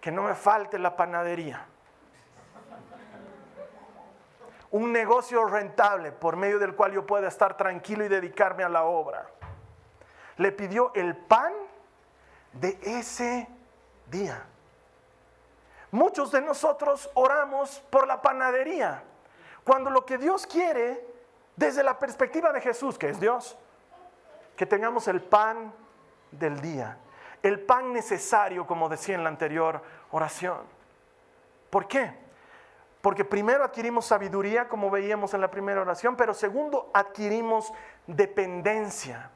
que 0.00 0.10
no 0.10 0.22
me 0.22 0.34
falte 0.34 0.78
la 0.78 0.96
panadería? 0.96 1.66
Un 4.70 4.92
negocio 4.92 5.44
rentable 5.44 6.12
por 6.12 6.36
medio 6.36 6.58
del 6.58 6.74
cual 6.74 6.92
yo 6.92 7.04
pueda 7.04 7.28
estar 7.28 7.56
tranquilo 7.56 8.04
y 8.04 8.08
dedicarme 8.08 8.64
a 8.64 8.68
la 8.70 8.84
obra. 8.84 9.26
Le 10.36 10.52
pidió 10.52 10.92
el 10.94 11.16
pan 11.16 11.52
de 12.52 12.78
ese 12.82 13.48
día. 14.10 14.44
Muchos 15.90 16.32
de 16.32 16.40
nosotros 16.40 17.10
oramos 17.14 17.82
por 17.90 18.06
la 18.06 18.20
panadería, 18.20 19.02
cuando 19.64 19.90
lo 19.90 20.04
que 20.04 20.18
Dios 20.18 20.46
quiere, 20.46 21.06
desde 21.56 21.82
la 21.82 21.98
perspectiva 21.98 22.52
de 22.52 22.60
Jesús, 22.60 22.98
que 22.98 23.08
es 23.08 23.20
Dios, 23.20 23.56
que 24.56 24.66
tengamos 24.66 25.08
el 25.08 25.22
pan 25.22 25.72
del 26.30 26.60
día 26.60 26.98
el 27.42 27.60
pan 27.60 27.92
necesario, 27.92 28.66
como 28.66 28.88
decía 28.88 29.14
en 29.14 29.22
la 29.22 29.28
anterior 29.28 29.82
oración. 30.10 30.58
¿Por 31.70 31.86
qué? 31.86 32.12
Porque 33.00 33.24
primero 33.24 33.64
adquirimos 33.64 34.06
sabiduría, 34.06 34.68
como 34.68 34.90
veíamos 34.90 35.34
en 35.34 35.40
la 35.40 35.50
primera 35.50 35.80
oración, 35.80 36.16
pero 36.16 36.34
segundo 36.34 36.90
adquirimos 36.92 37.72
dependencia. 38.06 39.30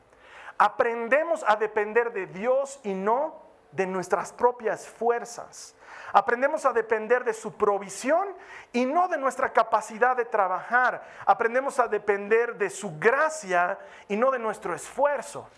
Aprendemos 0.63 1.45
a 1.49 1.57
depender 1.57 2.13
de 2.13 2.27
Dios 2.27 2.79
y 2.85 2.95
no 2.95 3.35
de 3.73 3.85
nuestras 3.85 4.33
propias 4.33 4.87
fuerzas. 4.87 5.75
Aprendemos 6.13 6.65
a 6.65 6.73
depender 6.73 7.25
de 7.25 7.33
su 7.33 7.57
provisión 7.57 8.29
y 8.73 8.87
no 8.87 9.09
de 9.09 9.19
nuestra 9.19 9.53
capacidad 9.53 10.17
de 10.17 10.25
trabajar. 10.25 11.03
Aprendemos 11.27 11.81
a 11.81 11.89
depender 11.89 12.55
de 12.55 12.71
su 12.71 12.97
gracia 13.01 13.77
y 14.07 14.17
no 14.17 14.31
de 14.31 14.39
nuestro 14.39 14.73
esfuerzo. 14.73 15.49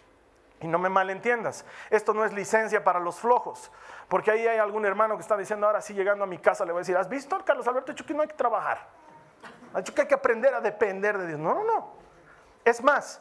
Y 0.60 0.68
no 0.68 0.78
me 0.78 0.88
malentiendas, 0.88 1.66
esto 1.90 2.14
no 2.14 2.24
es 2.24 2.32
licencia 2.32 2.82
para 2.82 2.98
los 2.98 3.16
flojos, 3.16 3.70
porque 4.08 4.30
ahí 4.30 4.46
hay 4.46 4.56
algún 4.56 4.86
hermano 4.86 5.16
que 5.16 5.20
está 5.20 5.36
diciendo, 5.36 5.66
ahora 5.66 5.82
sí 5.82 5.92
llegando 5.92 6.24
a 6.24 6.26
mi 6.26 6.38
casa 6.38 6.64
le 6.64 6.72
voy 6.72 6.78
a 6.78 6.80
decir, 6.80 6.96
¿has 6.96 7.10
visto, 7.10 7.44
Carlos 7.44 7.68
Alberto? 7.68 7.94
Que 7.94 8.14
no 8.14 8.22
hay 8.22 8.28
que 8.28 8.34
trabajar, 8.34 8.88
hay 9.74 9.82
que 9.82 10.14
aprender 10.14 10.54
a 10.54 10.62
depender 10.62 11.18
de 11.18 11.26
Dios. 11.26 11.38
No, 11.38 11.52
no, 11.52 11.64
no. 11.64 11.92
Es 12.64 12.82
más, 12.82 13.20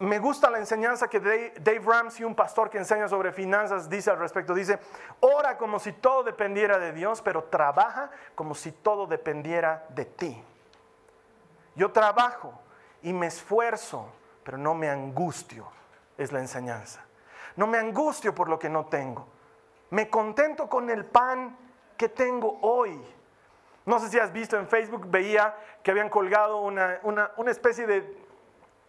me 0.00 0.18
gusta 0.18 0.50
la 0.50 0.58
enseñanza 0.58 1.08
que 1.08 1.20
Dave 1.20 1.82
Ramsey, 1.84 2.24
un 2.24 2.34
pastor 2.34 2.70
que 2.70 2.78
enseña 2.78 3.06
sobre 3.06 3.32
finanzas, 3.32 3.88
dice 3.88 4.10
al 4.10 4.18
respecto. 4.18 4.54
Dice, 4.54 4.78
ora 5.20 5.58
como 5.58 5.78
si 5.78 5.92
todo 5.92 6.22
dependiera 6.22 6.78
de 6.78 6.92
Dios, 6.92 7.20
pero 7.20 7.44
trabaja 7.44 8.10
como 8.34 8.54
si 8.54 8.72
todo 8.72 9.06
dependiera 9.06 9.84
de 9.90 10.06
ti. 10.06 10.44
Yo 11.74 11.92
trabajo 11.92 12.58
y 13.02 13.12
me 13.12 13.26
esfuerzo, 13.26 14.10
pero 14.42 14.56
no 14.56 14.74
me 14.74 14.88
angustio 14.88 15.66
es 16.16 16.32
la 16.32 16.40
enseñanza. 16.40 17.04
No 17.56 17.66
me 17.66 17.78
angustio 17.78 18.34
por 18.34 18.48
lo 18.48 18.58
que 18.58 18.68
no 18.68 18.86
tengo. 18.86 19.26
Me 19.90 20.08
contento 20.08 20.68
con 20.68 20.88
el 20.88 21.04
pan 21.04 21.56
que 21.96 22.08
tengo 22.08 22.58
hoy. 22.62 22.98
No 23.86 23.98
sé 23.98 24.08
si 24.08 24.18
has 24.18 24.32
visto 24.32 24.56
en 24.56 24.68
Facebook, 24.68 25.06
veía 25.08 25.54
que 25.82 25.90
habían 25.90 26.08
colgado 26.08 26.58
una, 26.58 27.00
especie 27.48 27.86
de 27.86 28.29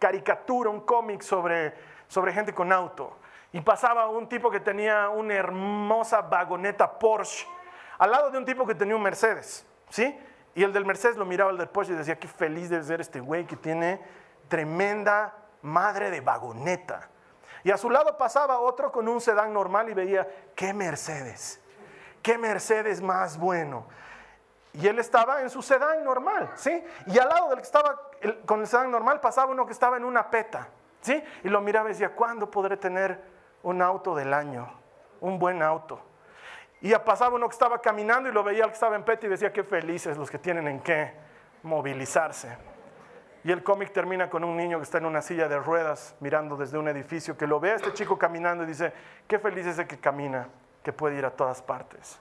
caricatura, 0.02 0.68
un 0.68 0.80
cómic 0.80 1.22
sobre, 1.22 1.74
sobre 2.08 2.32
gente 2.32 2.52
con 2.52 2.72
auto. 2.72 3.16
Y 3.52 3.60
pasaba 3.60 4.08
un 4.08 4.28
tipo 4.28 4.50
que 4.50 4.58
tenía 4.58 5.08
una 5.10 5.34
hermosa 5.34 6.22
vagoneta 6.22 6.98
Porsche 6.98 7.46
al 7.98 8.10
lado 8.10 8.30
de 8.32 8.38
un 8.38 8.44
tipo 8.44 8.66
que 8.66 8.74
tenía 8.74 8.96
un 8.96 9.02
Mercedes. 9.02 9.64
¿Sí? 9.90 10.18
Y 10.56 10.64
el 10.64 10.72
del 10.72 10.84
Mercedes 10.84 11.16
lo 11.16 11.24
miraba 11.24 11.50
al 11.50 11.56
del 11.56 11.68
Porsche 11.68 11.92
y 11.92 11.96
decía, 11.96 12.18
qué 12.18 12.26
feliz 12.26 12.68
debe 12.68 12.82
ser 12.82 13.00
este 13.00 13.20
güey 13.20 13.46
que 13.46 13.54
tiene 13.54 14.00
tremenda 14.48 15.36
madre 15.62 16.10
de 16.10 16.20
vagoneta. 16.20 17.08
Y 17.62 17.70
a 17.70 17.76
su 17.76 17.88
lado 17.88 18.18
pasaba 18.18 18.58
otro 18.58 18.90
con 18.90 19.06
un 19.06 19.20
sedán 19.20 19.52
normal 19.52 19.88
y 19.88 19.94
veía, 19.94 20.26
qué 20.56 20.74
Mercedes, 20.74 21.60
qué 22.22 22.38
Mercedes 22.38 23.00
más 23.00 23.38
bueno. 23.38 23.86
Y 24.74 24.86
él 24.86 24.98
estaba 24.98 25.42
en 25.42 25.50
su 25.50 25.60
sedán 25.60 26.02
normal, 26.02 26.50
¿sí? 26.54 26.82
Y 27.06 27.18
al 27.18 27.28
lado 27.28 27.48
del 27.50 27.58
que 27.58 27.64
estaba 27.64 28.10
con 28.46 28.60
el 28.60 28.66
sedán 28.66 28.90
normal 28.90 29.20
pasaba 29.20 29.52
uno 29.52 29.66
que 29.66 29.72
estaba 29.72 29.96
en 29.98 30.04
una 30.04 30.30
peta, 30.30 30.68
¿sí? 31.00 31.22
Y 31.44 31.48
lo 31.48 31.60
miraba 31.60 31.90
y 31.90 31.92
decía, 31.92 32.14
¿cuándo 32.14 32.50
podré 32.50 32.76
tener 32.76 33.20
un 33.62 33.82
auto 33.82 34.14
del 34.14 34.32
año? 34.32 34.72
Un 35.20 35.38
buen 35.38 35.62
auto. 35.62 36.00
Y 36.80 36.92
pasaba 36.94 37.36
uno 37.36 37.48
que 37.48 37.52
estaba 37.52 37.80
caminando 37.80 38.28
y 38.28 38.32
lo 38.32 38.42
veía 38.42 38.64
al 38.64 38.70
que 38.70 38.74
estaba 38.74 38.96
en 38.96 39.04
peta 39.04 39.26
y 39.26 39.28
decía, 39.28 39.52
qué 39.52 39.62
felices 39.62 40.16
los 40.16 40.30
que 40.30 40.38
tienen 40.38 40.66
en 40.66 40.80
qué 40.80 41.12
movilizarse. 41.62 42.56
Y 43.44 43.52
el 43.52 43.62
cómic 43.62 43.92
termina 43.92 44.30
con 44.30 44.42
un 44.42 44.56
niño 44.56 44.78
que 44.78 44.84
está 44.84 44.98
en 44.98 45.06
una 45.06 45.20
silla 45.20 45.48
de 45.48 45.58
ruedas 45.58 46.14
mirando 46.20 46.56
desde 46.56 46.78
un 46.78 46.88
edificio, 46.88 47.36
que 47.36 47.46
lo 47.46 47.60
ve 47.60 47.72
a 47.72 47.74
este 47.74 47.92
chico 47.92 48.16
caminando 48.16 48.64
y 48.64 48.68
dice, 48.68 48.92
qué 49.26 49.38
feliz 49.38 49.66
es 49.66 49.78
el 49.78 49.86
que 49.86 49.98
camina, 49.98 50.48
que 50.82 50.92
puede 50.92 51.16
ir 51.18 51.24
a 51.24 51.30
todas 51.30 51.60
partes. 51.60 52.18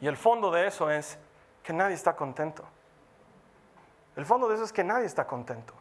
Y 0.00 0.06
el 0.06 0.16
fondo 0.16 0.50
de 0.50 0.66
eso 0.66 0.90
es 0.90 1.18
que 1.62 1.72
nadie 1.72 1.94
está 1.94 2.14
contento. 2.14 2.64
El 4.16 4.26
fondo 4.26 4.48
de 4.48 4.54
eso 4.54 4.64
es 4.64 4.72
que 4.72 4.84
nadie 4.84 5.06
está 5.06 5.26
contento. 5.26 5.74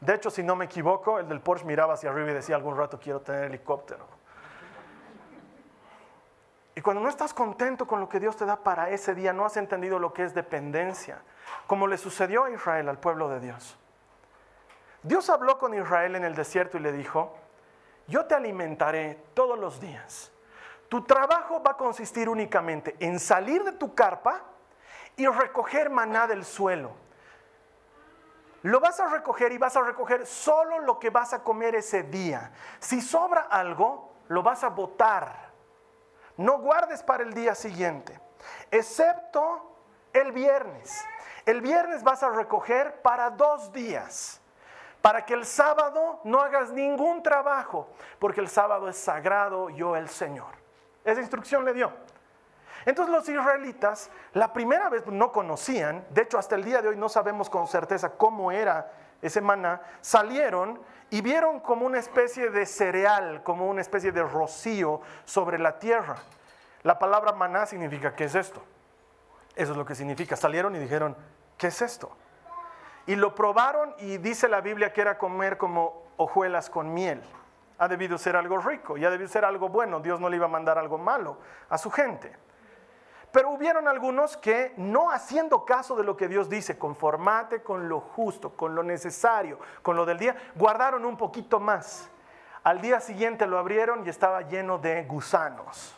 De 0.00 0.14
hecho, 0.14 0.30
si 0.30 0.42
no 0.42 0.56
me 0.56 0.66
equivoco, 0.66 1.18
el 1.18 1.28
del 1.28 1.40
Porsche 1.40 1.64
miraba 1.64 1.94
hacia 1.94 2.10
arriba 2.10 2.30
y 2.30 2.34
decía 2.34 2.56
algún 2.56 2.76
rato 2.76 2.98
quiero 2.98 3.20
tener 3.20 3.44
helicóptero. 3.44 4.06
Y 6.76 6.80
cuando 6.80 7.02
no 7.02 7.08
estás 7.08 7.32
contento 7.32 7.86
con 7.86 8.00
lo 8.00 8.08
que 8.08 8.18
Dios 8.18 8.36
te 8.36 8.44
da 8.44 8.56
para 8.56 8.90
ese 8.90 9.14
día, 9.14 9.32
no 9.32 9.44
has 9.44 9.56
entendido 9.56 9.98
lo 9.98 10.12
que 10.12 10.24
es 10.24 10.34
dependencia 10.34 11.22
como 11.66 11.86
le 11.86 11.96
sucedió 11.98 12.44
a 12.44 12.50
Israel, 12.50 12.88
al 12.88 12.98
pueblo 12.98 13.28
de 13.28 13.40
Dios. 13.40 13.78
Dios 15.02 15.28
habló 15.30 15.58
con 15.58 15.74
Israel 15.74 16.16
en 16.16 16.24
el 16.24 16.34
desierto 16.34 16.78
y 16.78 16.80
le 16.80 16.92
dijo, 16.92 17.36
yo 18.06 18.26
te 18.26 18.34
alimentaré 18.34 19.18
todos 19.34 19.58
los 19.58 19.80
días. 19.80 20.32
Tu 20.88 21.02
trabajo 21.02 21.62
va 21.62 21.72
a 21.72 21.76
consistir 21.76 22.28
únicamente 22.28 22.96
en 23.00 23.18
salir 23.18 23.64
de 23.64 23.72
tu 23.72 23.94
carpa 23.94 24.42
y 25.16 25.26
recoger 25.26 25.90
maná 25.90 26.26
del 26.26 26.44
suelo. 26.44 26.92
Lo 28.62 28.80
vas 28.80 28.98
a 28.98 29.08
recoger 29.08 29.52
y 29.52 29.58
vas 29.58 29.76
a 29.76 29.82
recoger 29.82 30.26
solo 30.26 30.78
lo 30.78 30.98
que 30.98 31.10
vas 31.10 31.34
a 31.34 31.42
comer 31.42 31.74
ese 31.74 32.02
día. 32.02 32.50
Si 32.80 33.02
sobra 33.02 33.42
algo, 33.42 34.14
lo 34.28 34.42
vas 34.42 34.64
a 34.64 34.70
botar. 34.70 35.50
No 36.36 36.58
guardes 36.58 37.02
para 37.02 37.22
el 37.22 37.34
día 37.34 37.54
siguiente, 37.54 38.18
excepto 38.70 39.76
el 40.12 40.32
viernes. 40.32 41.04
El 41.44 41.60
viernes 41.60 42.02
vas 42.02 42.22
a 42.22 42.30
recoger 42.30 43.02
para 43.02 43.30
dos 43.30 43.70
días, 43.70 44.40
para 45.02 45.26
que 45.26 45.34
el 45.34 45.44
sábado 45.44 46.20
no 46.24 46.40
hagas 46.40 46.70
ningún 46.70 47.22
trabajo, 47.22 47.88
porque 48.18 48.40
el 48.40 48.48
sábado 48.48 48.88
es 48.88 48.96
sagrado 48.96 49.68
yo 49.68 49.94
el 49.94 50.08
Señor. 50.08 50.63
Esa 51.04 51.20
instrucción 51.20 51.64
le 51.64 51.74
dio. 51.74 51.92
Entonces 52.86 53.14
los 53.14 53.28
israelitas 53.28 54.10
la 54.32 54.52
primera 54.52 54.88
vez 54.90 55.06
no 55.06 55.32
conocían, 55.32 56.04
de 56.10 56.22
hecho 56.22 56.38
hasta 56.38 56.54
el 56.54 56.64
día 56.64 56.82
de 56.82 56.88
hoy 56.88 56.96
no 56.96 57.08
sabemos 57.08 57.48
con 57.48 57.66
certeza 57.66 58.10
cómo 58.10 58.52
era 58.52 58.92
ese 59.22 59.40
maná, 59.40 59.80
salieron 60.02 60.80
y 61.08 61.22
vieron 61.22 61.60
como 61.60 61.86
una 61.86 61.98
especie 61.98 62.50
de 62.50 62.66
cereal, 62.66 63.42
como 63.42 63.68
una 63.68 63.80
especie 63.80 64.12
de 64.12 64.22
rocío 64.22 65.00
sobre 65.24 65.58
la 65.58 65.78
tierra. 65.78 66.16
La 66.82 66.98
palabra 66.98 67.32
maná 67.32 67.64
significa, 67.64 68.14
¿qué 68.14 68.24
es 68.24 68.34
esto? 68.34 68.62
Eso 69.54 69.72
es 69.72 69.78
lo 69.78 69.86
que 69.86 69.94
significa. 69.94 70.36
Salieron 70.36 70.74
y 70.76 70.78
dijeron, 70.78 71.16
¿qué 71.56 71.68
es 71.68 71.80
esto? 71.80 72.14
Y 73.06 73.16
lo 73.16 73.34
probaron 73.34 73.94
y 73.98 74.18
dice 74.18 74.48
la 74.48 74.60
Biblia 74.60 74.92
que 74.92 75.00
era 75.00 75.16
comer 75.16 75.56
como 75.56 76.02
hojuelas 76.16 76.68
con 76.68 76.92
miel. 76.92 77.22
Ha 77.78 77.88
debido 77.88 78.18
ser 78.18 78.36
algo 78.36 78.58
rico 78.58 78.96
y 78.96 79.04
ha 79.04 79.10
debido 79.10 79.28
ser 79.28 79.44
algo 79.44 79.68
bueno. 79.68 80.00
Dios 80.00 80.20
no 80.20 80.28
le 80.28 80.36
iba 80.36 80.46
a 80.46 80.48
mandar 80.48 80.78
algo 80.78 80.98
malo 80.98 81.38
a 81.68 81.78
su 81.78 81.90
gente. 81.90 82.36
Pero 83.34 83.50
hubieron 83.50 83.88
algunos 83.88 84.36
que 84.36 84.74
no 84.76 85.10
haciendo 85.10 85.64
caso 85.64 85.96
de 85.96 86.04
lo 86.04 86.16
que 86.16 86.28
Dios 86.28 86.48
dice, 86.48 86.78
conformate 86.78 87.62
con 87.62 87.88
lo 87.88 88.00
justo, 88.00 88.50
con 88.50 88.76
lo 88.76 88.84
necesario, 88.84 89.58
con 89.82 89.96
lo 89.96 90.06
del 90.06 90.18
día, 90.18 90.36
guardaron 90.54 91.04
un 91.04 91.16
poquito 91.16 91.58
más. 91.58 92.08
Al 92.62 92.80
día 92.80 93.00
siguiente 93.00 93.48
lo 93.48 93.58
abrieron 93.58 94.06
y 94.06 94.08
estaba 94.08 94.42
lleno 94.42 94.78
de 94.78 95.02
gusanos. 95.04 95.96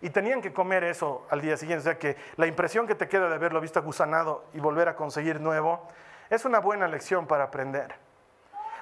Y 0.00 0.10
tenían 0.10 0.42
que 0.42 0.52
comer 0.52 0.82
eso 0.82 1.26
al 1.30 1.40
día 1.40 1.56
siguiente. 1.56 1.80
O 1.80 1.84
sea 1.84 1.98
que 1.98 2.16
la 2.34 2.48
impresión 2.48 2.88
que 2.88 2.96
te 2.96 3.08
queda 3.08 3.28
de 3.28 3.36
haberlo 3.36 3.60
visto 3.60 3.80
gusanado 3.80 4.44
y 4.52 4.58
volver 4.58 4.88
a 4.88 4.96
conseguir 4.96 5.40
nuevo 5.40 5.86
es 6.28 6.44
una 6.44 6.58
buena 6.58 6.88
lección 6.88 7.28
para 7.28 7.44
aprender. 7.44 7.94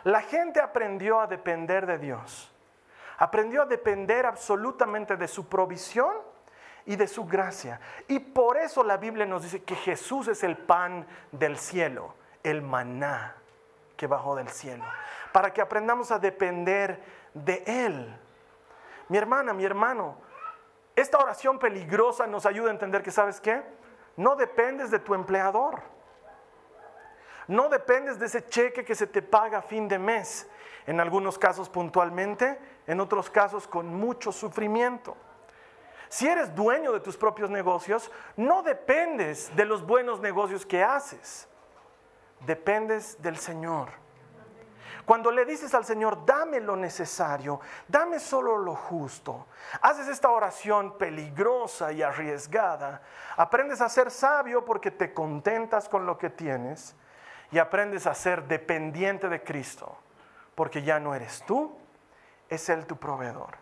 La 0.07 0.21
gente 0.21 0.61
aprendió 0.61 1.21
a 1.21 1.27
depender 1.27 1.85
de 1.85 1.99
Dios. 1.99 2.55
Aprendió 3.19 3.63
a 3.63 3.67
depender 3.67 4.25
absolutamente 4.25 5.17
de 5.17 5.27
su 5.27 5.49
provisión 5.49 6.15
y 6.85 6.95
de 6.95 7.09
su 7.09 7.27
gracia. 7.27 7.81
Y 8.07 8.21
por 8.21 8.57
eso 8.57 8.85
la 8.85 8.99
Biblia 8.99 9.27
nos 9.27 9.43
dice 9.43 9.65
que 9.65 9.75
Jesús 9.75 10.29
es 10.29 10.45
el 10.45 10.57
pan 10.57 11.05
del 11.33 11.59
cielo, 11.59 12.15
el 12.45 12.63
maná 12.63 13.35
que 13.97 14.07
bajó 14.07 14.37
del 14.37 14.49
cielo, 14.49 14.85
para 15.33 15.53
que 15.53 15.61
aprendamos 15.61 16.13
a 16.13 16.21
depender 16.21 17.03
de 17.35 17.65
Él. 17.67 18.17
Mi 19.09 19.19
hermana, 19.19 19.53
mi 19.55 19.65
hermano, 19.65 20.19
esta 20.95 21.19
oración 21.19 21.59
peligrosa 21.59 22.29
nos 22.29 22.47
ayuda 22.47 22.69
a 22.69 22.75
entender 22.75 23.03
que, 23.03 23.11
¿sabes 23.11 23.41
qué? 23.41 23.61
No 24.17 24.37
dependes 24.37 24.93
de 24.93 25.01
tu 25.01 25.17
empleador. 25.17 25.96
No 27.49 27.69
dependes 27.69 28.19
de 28.19 28.27
ese 28.27 28.49
cheque 28.49 28.85
que 28.85 28.95
se 28.95 29.07
te 29.07 29.23
paga 29.23 29.59
a 29.59 29.63
fin 29.63 29.89
de 29.89 29.99
mes. 29.99 30.49
En 30.87 31.01
algunos 31.01 31.39
casos 31.39 31.69
puntualmente, 31.69 32.59
en 32.87 33.01
otros 33.01 33.31
casos 33.31 33.67
con 33.67 33.87
mucho 33.95 34.33
sufrimiento. 34.33 35.17
Si 36.09 36.29
eres 36.29 36.55
dueño 36.55 36.93
de 36.93 37.01
tus 37.01 37.17
propios 37.17 37.51
negocios, 37.51 38.11
no 38.37 38.63
dependes 38.63 39.55
de 39.57 39.65
los 39.65 39.85
buenos 39.85 40.21
negocios 40.21 40.65
que 40.65 40.83
haces. 40.83 41.49
Dependes 42.47 43.21
del 43.21 43.37
Señor. 43.37 43.91
Cuando 45.05 45.31
le 45.31 45.45
dices 45.45 45.73
al 45.75 45.85
Señor, 45.85 46.27
dame 46.27 46.59
lo 46.59 46.77
necesario, 46.77 47.61
dame 47.87 48.19
solo 48.19 48.59
lo 48.59 48.75
justo, 48.75 49.47
haces 49.81 50.09
esta 50.09 50.31
oración 50.31 50.99
peligrosa 50.99 51.93
y 51.93 52.03
arriesgada, 52.03 53.03
aprendes 53.37 53.81
a 53.81 53.89
ser 53.89 54.11
sabio 54.11 54.65
porque 54.65 54.91
te 54.91 55.15
contentas 55.15 55.89
con 55.89 56.07
lo 56.07 56.19
que 56.19 56.31
tienes 56.31 56.97
y 57.51 57.59
aprendes 57.59 58.07
a 58.07 58.15
ser 58.15 58.45
dependiente 58.49 59.29
de 59.29 59.43
Cristo 59.43 59.97
porque 60.55 60.83
ya 60.83 60.99
no 60.99 61.15
eres 61.15 61.45
tú, 61.47 61.77
es 62.49 62.69
Él 62.69 62.87
tu 62.87 62.97
proveedor. 62.97 63.57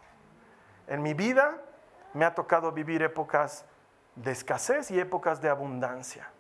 En 0.87 1.03
mi 1.03 1.13
vida 1.13 1.61
me 2.15 2.25
ha 2.25 2.35
tocado 2.35 2.73
vivir 2.73 3.03
épocas 3.03 3.67
de 4.15 4.31
escasez 4.31 4.91
y 4.91 5.01
épocas 5.01 5.41
de 5.43 5.49
abundancia. 5.49 6.31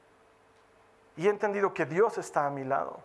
Y 1.16 1.26
he 1.26 1.30
entendido 1.30 1.74
que 1.74 1.86
Dios 1.86 2.18
está 2.18 2.46
a 2.46 2.50
mi 2.50 2.64
lado. 2.64 3.00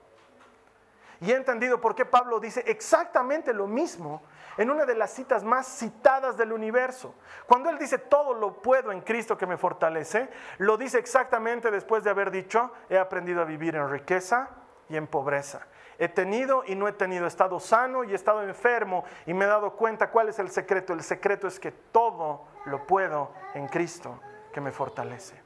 Y 1.21 1.31
he 1.31 1.35
entendido 1.35 1.81
por 1.81 1.95
qué 1.95 2.05
Pablo 2.05 2.39
dice 2.39 2.63
exactamente 2.67 3.53
lo 3.53 3.67
mismo 3.67 4.21
en 4.57 4.69
una 4.69 4.85
de 4.85 4.95
las 4.95 5.11
citas 5.11 5.43
más 5.43 5.67
citadas 5.67 6.37
del 6.37 6.51
universo. 6.51 7.15
Cuando 7.45 7.69
él 7.69 7.77
dice 7.77 7.97
todo 7.97 8.33
lo 8.33 8.61
puedo 8.61 8.91
en 8.91 9.01
Cristo 9.01 9.37
que 9.37 9.47
me 9.47 9.57
fortalece, 9.57 10.29
lo 10.57 10.77
dice 10.77 10.99
exactamente 10.99 11.71
después 11.71 12.03
de 12.03 12.09
haber 12.09 12.31
dicho, 12.31 12.71
he 12.89 12.97
aprendido 12.97 13.41
a 13.41 13.45
vivir 13.45 13.75
en 13.75 13.89
riqueza 13.89 14.49
y 14.89 14.97
en 14.97 15.07
pobreza. 15.07 15.67
He 15.97 16.07
tenido 16.07 16.63
y 16.65 16.75
no 16.75 16.87
he 16.87 16.93
tenido, 16.93 17.27
estado 17.27 17.59
sano 17.59 18.03
y 18.03 18.11
he 18.13 18.15
estado 18.15 18.41
enfermo 18.43 19.03
y 19.25 19.33
me 19.33 19.45
he 19.45 19.47
dado 19.47 19.75
cuenta 19.75 20.09
cuál 20.09 20.29
es 20.29 20.39
el 20.39 20.49
secreto. 20.49 20.93
El 20.93 21.03
secreto 21.03 21.47
es 21.47 21.59
que 21.59 21.71
todo 21.71 22.45
lo 22.65 22.87
puedo 22.87 23.33
en 23.53 23.67
Cristo 23.67 24.19
que 24.53 24.61
me 24.61 24.71
fortalece. 24.71 25.41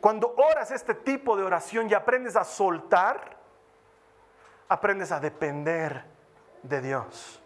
Cuando 0.00 0.34
oras 0.36 0.70
este 0.70 0.94
tipo 0.94 1.34
de 1.34 1.44
oración 1.44 1.88
y 1.88 1.94
aprendes 1.94 2.36
a 2.36 2.44
soltar, 2.44 3.38
aprendes 4.68 5.10
a 5.12 5.18
depender 5.20 6.04
de 6.62 6.80
Dios. 6.82 7.43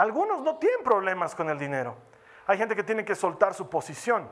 Algunos 0.00 0.40
no 0.40 0.56
tienen 0.56 0.82
problemas 0.82 1.34
con 1.34 1.50
el 1.50 1.58
dinero. 1.58 1.94
Hay 2.46 2.56
gente 2.56 2.74
que 2.74 2.82
tiene 2.82 3.04
que 3.04 3.14
soltar 3.14 3.52
su 3.52 3.68
posición. 3.68 4.26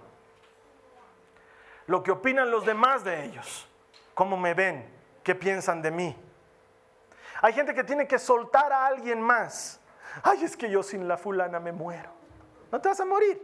Lo 1.88 2.02
que 2.02 2.10
opinan 2.10 2.50
los 2.50 2.64
demás 2.64 3.04
de 3.04 3.26
ellos. 3.26 3.68
Cómo 4.14 4.38
me 4.38 4.54
ven. 4.54 4.90
¿Qué 5.22 5.34
piensan 5.34 5.82
de 5.82 5.90
mí? 5.90 6.16
Hay 7.42 7.52
gente 7.52 7.74
que 7.74 7.84
tiene 7.84 8.08
que 8.08 8.18
soltar 8.18 8.72
a 8.72 8.86
alguien 8.86 9.20
más. 9.20 9.78
Ay, 10.22 10.42
es 10.42 10.56
que 10.56 10.70
yo 10.70 10.82
sin 10.82 11.06
la 11.06 11.18
fulana 11.18 11.60
me 11.60 11.70
muero. 11.70 12.08
No 12.72 12.80
te 12.80 12.88
vas 12.88 13.00
a 13.00 13.04
morir. 13.04 13.38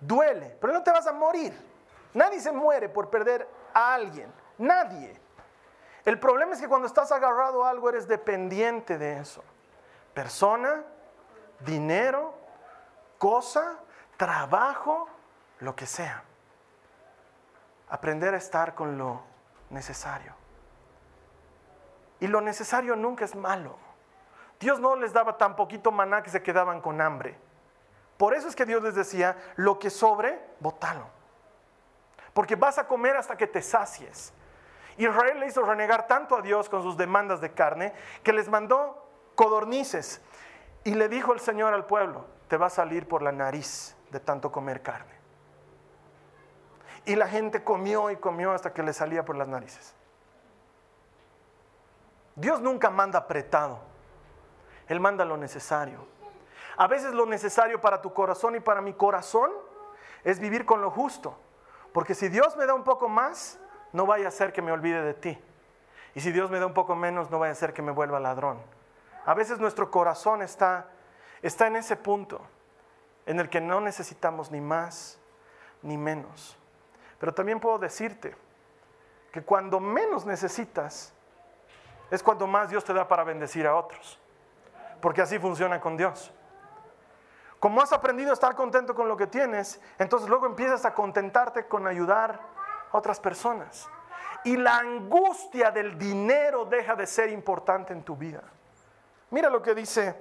Duele, 0.00 0.56
pero 0.60 0.72
no 0.72 0.82
te 0.82 0.90
vas 0.90 1.06
a 1.06 1.12
morir. 1.12 1.52
Nadie 2.14 2.40
se 2.40 2.50
muere 2.50 2.88
por 2.88 3.10
perder 3.10 3.46
a 3.72 3.94
alguien. 3.94 4.26
Nadie. 4.58 5.20
El 6.04 6.18
problema 6.18 6.54
es 6.54 6.60
que 6.60 6.66
cuando 6.66 6.88
estás 6.88 7.12
agarrado 7.12 7.64
a 7.64 7.70
algo 7.70 7.88
eres 7.90 8.08
dependiente 8.08 8.98
de 8.98 9.20
eso. 9.20 9.44
Persona, 10.14 10.82
dinero, 11.64 12.34
cosa, 13.18 13.78
trabajo, 14.16 15.08
lo 15.60 15.74
que 15.74 15.86
sea. 15.86 16.24
Aprender 17.88 18.34
a 18.34 18.38
estar 18.38 18.74
con 18.74 18.98
lo 18.98 19.22
necesario. 19.70 20.34
Y 22.20 22.26
lo 22.26 22.40
necesario 22.40 22.96
nunca 22.96 23.24
es 23.24 23.34
malo. 23.34 23.76
Dios 24.60 24.78
no 24.78 24.94
les 24.94 25.12
daba 25.12 25.36
tan 25.38 25.56
poquito 25.56 25.90
maná 25.90 26.22
que 26.22 26.30
se 26.30 26.42
quedaban 26.42 26.80
con 26.80 27.00
hambre. 27.00 27.36
Por 28.16 28.34
eso 28.34 28.46
es 28.46 28.54
que 28.54 28.64
Dios 28.64 28.82
les 28.82 28.94
decía, 28.94 29.36
lo 29.56 29.78
que 29.78 29.90
sobre, 29.90 30.40
bótalo. 30.60 31.06
Porque 32.32 32.54
vas 32.54 32.78
a 32.78 32.86
comer 32.86 33.16
hasta 33.16 33.36
que 33.36 33.48
te 33.48 33.60
sacies. 33.60 34.32
Israel 34.96 35.40
le 35.40 35.46
hizo 35.46 35.62
renegar 35.62 36.06
tanto 36.06 36.36
a 36.36 36.42
Dios 36.42 36.68
con 36.68 36.82
sus 36.82 36.96
demandas 36.96 37.40
de 37.40 37.52
carne 37.52 37.92
que 38.22 38.32
les 38.32 38.48
mandó 38.48 39.04
codornices. 39.34 40.20
Y 40.84 40.94
le 40.94 41.08
dijo 41.08 41.32
el 41.32 41.40
Señor 41.40 41.74
al 41.74 41.86
pueblo, 41.86 42.24
te 42.48 42.56
va 42.56 42.66
a 42.66 42.70
salir 42.70 43.06
por 43.06 43.22
la 43.22 43.32
nariz 43.32 43.96
de 44.10 44.20
tanto 44.20 44.50
comer 44.50 44.82
carne. 44.82 45.12
Y 47.04 47.16
la 47.16 47.26
gente 47.28 47.64
comió 47.64 48.10
y 48.10 48.16
comió 48.16 48.52
hasta 48.52 48.72
que 48.72 48.82
le 48.82 48.92
salía 48.92 49.24
por 49.24 49.36
las 49.36 49.48
narices. 49.48 49.94
Dios 52.36 52.60
nunca 52.60 52.90
manda 52.90 53.18
apretado. 53.18 53.80
Él 54.88 55.00
manda 55.00 55.24
lo 55.24 55.36
necesario. 55.36 56.06
A 56.76 56.86
veces 56.86 57.12
lo 57.12 57.26
necesario 57.26 57.80
para 57.80 58.00
tu 58.00 58.12
corazón 58.12 58.56
y 58.56 58.60
para 58.60 58.80
mi 58.80 58.94
corazón 58.94 59.50
es 60.24 60.38
vivir 60.38 60.64
con 60.64 60.80
lo 60.80 60.90
justo. 60.90 61.36
Porque 61.92 62.14
si 62.14 62.28
Dios 62.28 62.56
me 62.56 62.66
da 62.66 62.74
un 62.74 62.84
poco 62.84 63.08
más, 63.08 63.58
no 63.92 64.06
vaya 64.06 64.28
a 64.28 64.30
ser 64.30 64.52
que 64.52 64.62
me 64.62 64.72
olvide 64.72 65.02
de 65.02 65.14
ti. 65.14 65.38
Y 66.14 66.20
si 66.20 66.32
Dios 66.32 66.50
me 66.50 66.58
da 66.58 66.66
un 66.66 66.74
poco 66.74 66.94
menos, 66.94 67.30
no 67.30 67.38
vaya 67.38 67.52
a 67.52 67.56
ser 67.56 67.72
que 67.72 67.82
me 67.82 67.92
vuelva 67.92 68.20
ladrón. 68.20 68.58
A 69.24 69.34
veces 69.34 69.58
nuestro 69.58 69.90
corazón 69.90 70.42
está, 70.42 70.86
está 71.42 71.66
en 71.66 71.76
ese 71.76 71.96
punto 71.96 72.40
en 73.26 73.38
el 73.38 73.48
que 73.48 73.60
no 73.60 73.80
necesitamos 73.80 74.50
ni 74.50 74.60
más 74.60 75.18
ni 75.82 75.96
menos. 75.96 76.56
Pero 77.18 77.32
también 77.32 77.60
puedo 77.60 77.78
decirte 77.78 78.36
que 79.30 79.42
cuando 79.42 79.80
menos 79.80 80.26
necesitas, 80.26 81.12
es 82.10 82.22
cuando 82.22 82.46
más 82.46 82.68
Dios 82.68 82.84
te 82.84 82.92
da 82.92 83.08
para 83.08 83.24
bendecir 83.24 83.66
a 83.66 83.74
otros. 83.74 84.18
Porque 85.00 85.22
así 85.22 85.38
funciona 85.38 85.80
con 85.80 85.96
Dios. 85.96 86.32
Como 87.58 87.80
has 87.80 87.92
aprendido 87.92 88.30
a 88.30 88.34
estar 88.34 88.54
contento 88.56 88.94
con 88.94 89.08
lo 89.08 89.16
que 89.16 89.28
tienes, 89.28 89.80
entonces 89.98 90.28
luego 90.28 90.46
empiezas 90.46 90.84
a 90.84 90.94
contentarte 90.94 91.66
con 91.66 91.86
ayudar 91.86 92.40
a 92.90 92.98
otras 92.98 93.20
personas. 93.20 93.88
Y 94.44 94.56
la 94.56 94.78
angustia 94.78 95.70
del 95.70 95.96
dinero 95.96 96.64
deja 96.64 96.96
de 96.96 97.06
ser 97.06 97.30
importante 97.30 97.92
en 97.92 98.02
tu 98.02 98.16
vida. 98.16 98.42
Mira 99.32 99.48
lo 99.48 99.62
que 99.62 99.74
dice 99.74 100.14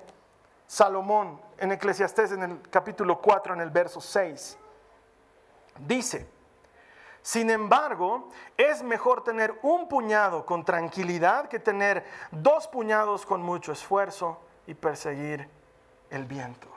Salomón 0.66 1.42
en 1.58 1.74
Eclesiastés 1.74 2.32
en 2.32 2.44
el 2.44 2.62
capítulo 2.70 3.20
4, 3.22 3.56
en 3.56 3.60
el 3.60 3.70
verso 3.70 4.00
6. 4.00 4.58
Dice, 5.80 6.30
sin 7.22 7.50
embargo, 7.50 8.30
es 8.56 8.82
mejor 8.82 9.22
tener 9.22 9.60
un 9.64 9.90
puñado 9.90 10.46
con 10.46 10.64
tranquilidad 10.64 11.50
que 11.50 11.60
tener 11.60 12.06
dos 12.32 12.70
puñados 12.70 13.26
con 13.26 13.42
mucho 13.42 13.74
esfuerzo 13.74 14.40
y 14.66 14.76
perseguir 14.76 15.50
el 16.10 16.24
viento. 16.24 16.70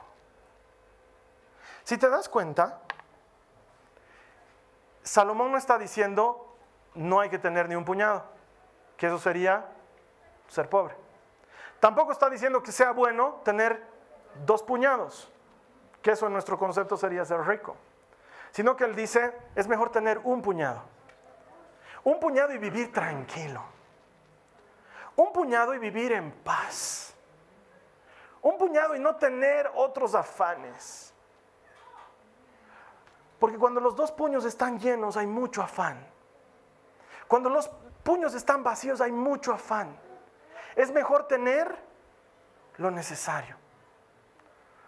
Si 1.85 1.97
te 1.99 2.09
das 2.09 2.29
cuenta, 2.29 2.81
Salomón 5.05 5.53
no 5.53 5.57
está 5.57 5.79
diciendo 5.79 6.57
no 6.95 7.21
hay 7.21 7.31
que 7.31 7.39
tener 7.39 7.69
ni 7.69 7.77
un 7.77 7.85
puñado, 7.85 8.25
que 8.97 9.07
eso 9.07 9.21
sería 9.21 9.69
ser 10.49 10.69
pobre. 10.69 11.04
Tampoco 11.85 12.13
está 12.13 12.31
diciendo 12.31 12.63
que 12.63 12.73
sea 12.73 12.93
bueno 12.93 13.43
tener 13.45 13.85
dos 14.47 14.63
puñados, 14.63 15.31
que 16.01 16.13
eso 16.13 16.27
en 16.27 16.33
nuestro 16.33 16.59
concepto 16.59 16.97
sería 16.97 17.25
ser 17.27 17.41
rico 17.47 17.77
sino 18.55 18.77
que 18.77 18.85
él 18.85 18.95
dice, 18.95 19.37
es 19.57 19.67
mejor 19.67 19.91
tener 19.91 20.21
un 20.23 20.41
puñado. 20.41 20.81
Un 22.05 22.21
puñado 22.21 22.53
y 22.53 22.59
vivir 22.59 22.93
tranquilo. 22.93 23.61
Un 25.17 25.33
puñado 25.33 25.75
y 25.75 25.79
vivir 25.81 26.13
en 26.13 26.31
paz. 26.31 27.17
Un 28.43 28.57
puñado 28.57 28.95
y 28.95 29.01
no 29.01 29.17
tener 29.17 29.69
otros 29.75 30.15
afanes. 30.15 31.13
Porque 33.41 33.59
cuando 33.59 33.81
los 33.81 33.97
dos 33.97 34.13
puños 34.13 34.45
están 34.45 34.79
llenos 34.79 35.17
hay 35.17 35.27
mucho 35.27 35.61
afán. 35.61 36.07
Cuando 37.27 37.51
los 37.51 37.69
puños 38.05 38.35
están 38.35 38.63
vacíos 38.63 39.01
hay 39.01 39.11
mucho 39.11 39.53
afán. 39.53 39.99
Es 40.77 40.91
mejor 40.91 41.29
tener 41.29 41.77
lo 42.77 42.91
necesario, 42.91 43.57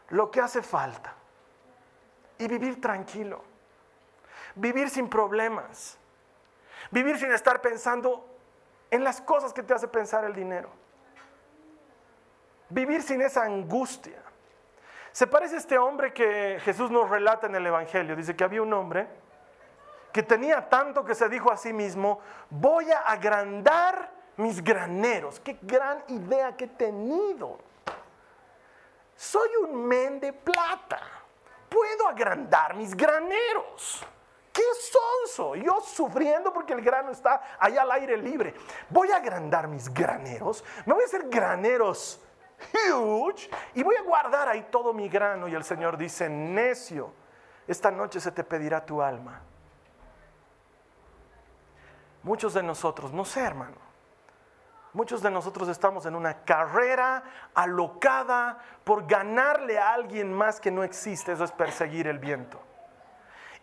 lo 0.08 0.30
que 0.30 0.40
hace 0.40 0.62
falta 0.62 1.14
y 2.38 2.48
vivir 2.48 2.80
tranquilo 2.80 3.42
vivir 4.56 4.90
sin 4.90 5.08
problemas, 5.08 5.96
vivir 6.90 7.18
sin 7.18 7.30
estar 7.30 7.60
pensando 7.60 8.26
en 8.90 9.04
las 9.04 9.20
cosas 9.20 9.52
que 9.52 9.62
te 9.62 9.74
hace 9.74 9.86
pensar 9.86 10.24
el 10.24 10.34
dinero, 10.34 10.70
vivir 12.68 13.02
sin 13.02 13.22
esa 13.22 13.44
angustia. 13.44 14.22
Se 15.12 15.26
parece 15.26 15.54
a 15.54 15.58
este 15.58 15.78
hombre 15.78 16.12
que 16.12 16.58
Jesús 16.62 16.90
nos 16.90 17.08
relata 17.08 17.46
en 17.46 17.54
el 17.54 17.66
Evangelio. 17.66 18.16
Dice 18.16 18.36
que 18.36 18.44
había 18.44 18.60
un 18.60 18.72
hombre 18.72 19.08
que 20.12 20.22
tenía 20.22 20.68
tanto 20.68 21.04
que 21.04 21.14
se 21.14 21.28
dijo 21.28 21.50
a 21.50 21.56
sí 21.56 21.72
mismo, 21.72 22.20
voy 22.50 22.90
a 22.90 22.98
agrandar 23.00 24.10
mis 24.36 24.62
graneros. 24.62 25.40
Qué 25.40 25.58
gran 25.62 26.04
idea 26.08 26.56
que 26.56 26.64
he 26.64 26.68
tenido. 26.68 27.58
Soy 29.14 29.48
un 29.62 29.86
men 29.86 30.20
de 30.20 30.32
plata. 30.32 31.00
Puedo 31.68 32.08
agrandar 32.08 32.74
mis 32.74 32.94
graneros. 32.94 34.04
¡Qué 34.52 34.62
sonso! 34.80 35.54
Yo 35.56 35.80
sufriendo 35.80 36.52
porque 36.52 36.72
el 36.72 36.80
grano 36.80 37.10
está 37.10 37.56
allá 37.58 37.82
al 37.82 37.90
aire 37.92 38.16
libre. 38.16 38.54
Voy 38.88 39.10
a 39.10 39.16
agrandar 39.16 39.68
mis 39.68 39.92
graneros. 39.92 40.64
Me 40.86 40.94
voy 40.94 41.02
a 41.02 41.06
hacer 41.06 41.28
graneros 41.28 42.20
huge 42.72 43.50
y 43.74 43.82
voy 43.82 43.96
a 43.96 44.02
guardar 44.02 44.48
ahí 44.48 44.68
todo 44.70 44.92
mi 44.92 45.08
grano. 45.08 45.48
Y 45.48 45.54
el 45.54 45.64
Señor 45.64 45.96
dice, 45.96 46.28
necio, 46.28 47.12
esta 47.66 47.90
noche 47.90 48.20
se 48.20 48.32
te 48.32 48.44
pedirá 48.44 48.84
tu 48.84 49.02
alma. 49.02 49.42
Muchos 52.22 52.54
de 52.54 52.62
nosotros, 52.62 53.12
no 53.12 53.24
sé 53.24 53.40
hermano, 53.40 53.76
muchos 54.96 55.20
de 55.20 55.30
nosotros 55.30 55.68
estamos 55.68 56.06
en 56.06 56.16
una 56.16 56.42
carrera 56.42 57.22
alocada 57.54 58.58
por 58.82 59.06
ganarle 59.06 59.78
a 59.78 59.92
alguien 59.92 60.32
más 60.32 60.58
que 60.58 60.70
no 60.70 60.82
existe. 60.82 61.32
Eso 61.32 61.44
es 61.44 61.52
perseguir 61.52 62.06
el 62.06 62.18
viento. 62.18 62.60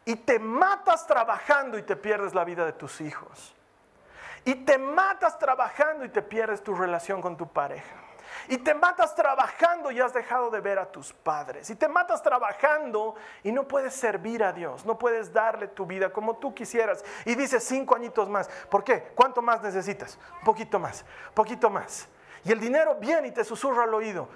Y 0.06 0.16
te 0.16 0.38
matas 0.38 1.08
trabajando 1.08 1.80
y 1.80 1.82
te 1.82 1.96
pierdes 1.96 2.36
la 2.36 2.44
vida 2.44 2.66
de 2.66 2.74
tus 2.74 3.02
hijos. 3.02 3.56
Y 4.46 4.54
te 4.54 4.78
matas 4.78 5.40
trabajando 5.40 6.06
y 6.06 6.10
te 6.10 6.22
pierdes 6.22 6.62
tu 6.64 6.76
relación 6.76 7.20
con 7.20 7.36
tu 7.36 7.48
pareja. 7.48 8.03
Y 8.48 8.58
te 8.58 8.74
matas 8.74 9.16
trabajando 9.16 9.92
y 9.92 10.00
has 10.00 10.14
dejado 10.14 10.50
de 10.50 10.62
ver 10.62 10.80
a 10.80 10.92
tus 10.92 11.14
padres. 11.14 11.70
Y 11.70 11.76
te 11.76 11.88
matas 11.88 12.22
trabajando 12.22 13.16
y 13.44 13.52
no 13.52 13.68
puedes 13.68 13.94
servir 13.94 14.44
a 14.44 14.52
Dios. 14.52 14.86
No 14.86 14.98
puedes 14.98 15.32
darle 15.32 15.68
tu 15.68 15.86
vida 15.86 16.12
como 16.12 16.38
tú 16.38 16.54
quisieras. 16.54 17.04
Y 17.26 17.36
dices 17.36 17.64
cinco 17.64 17.96
añitos 17.96 18.30
más. 18.30 18.50
¿Por 18.70 18.84
qué? 18.84 19.12
¿Cuánto 19.16 19.42
más 19.42 19.62
necesitas? 19.62 20.18
Un 20.40 20.46
poquito 20.46 20.80
más, 20.80 21.06
poquito 21.34 21.70
más. 21.70 22.08
Y 22.44 22.52
el 22.52 22.60
dinero 22.60 22.96
viene 22.96 23.30
y 23.30 23.32
te 23.32 23.44
susurra 23.44 23.84
al 23.84 23.94
oído. 23.94 24.28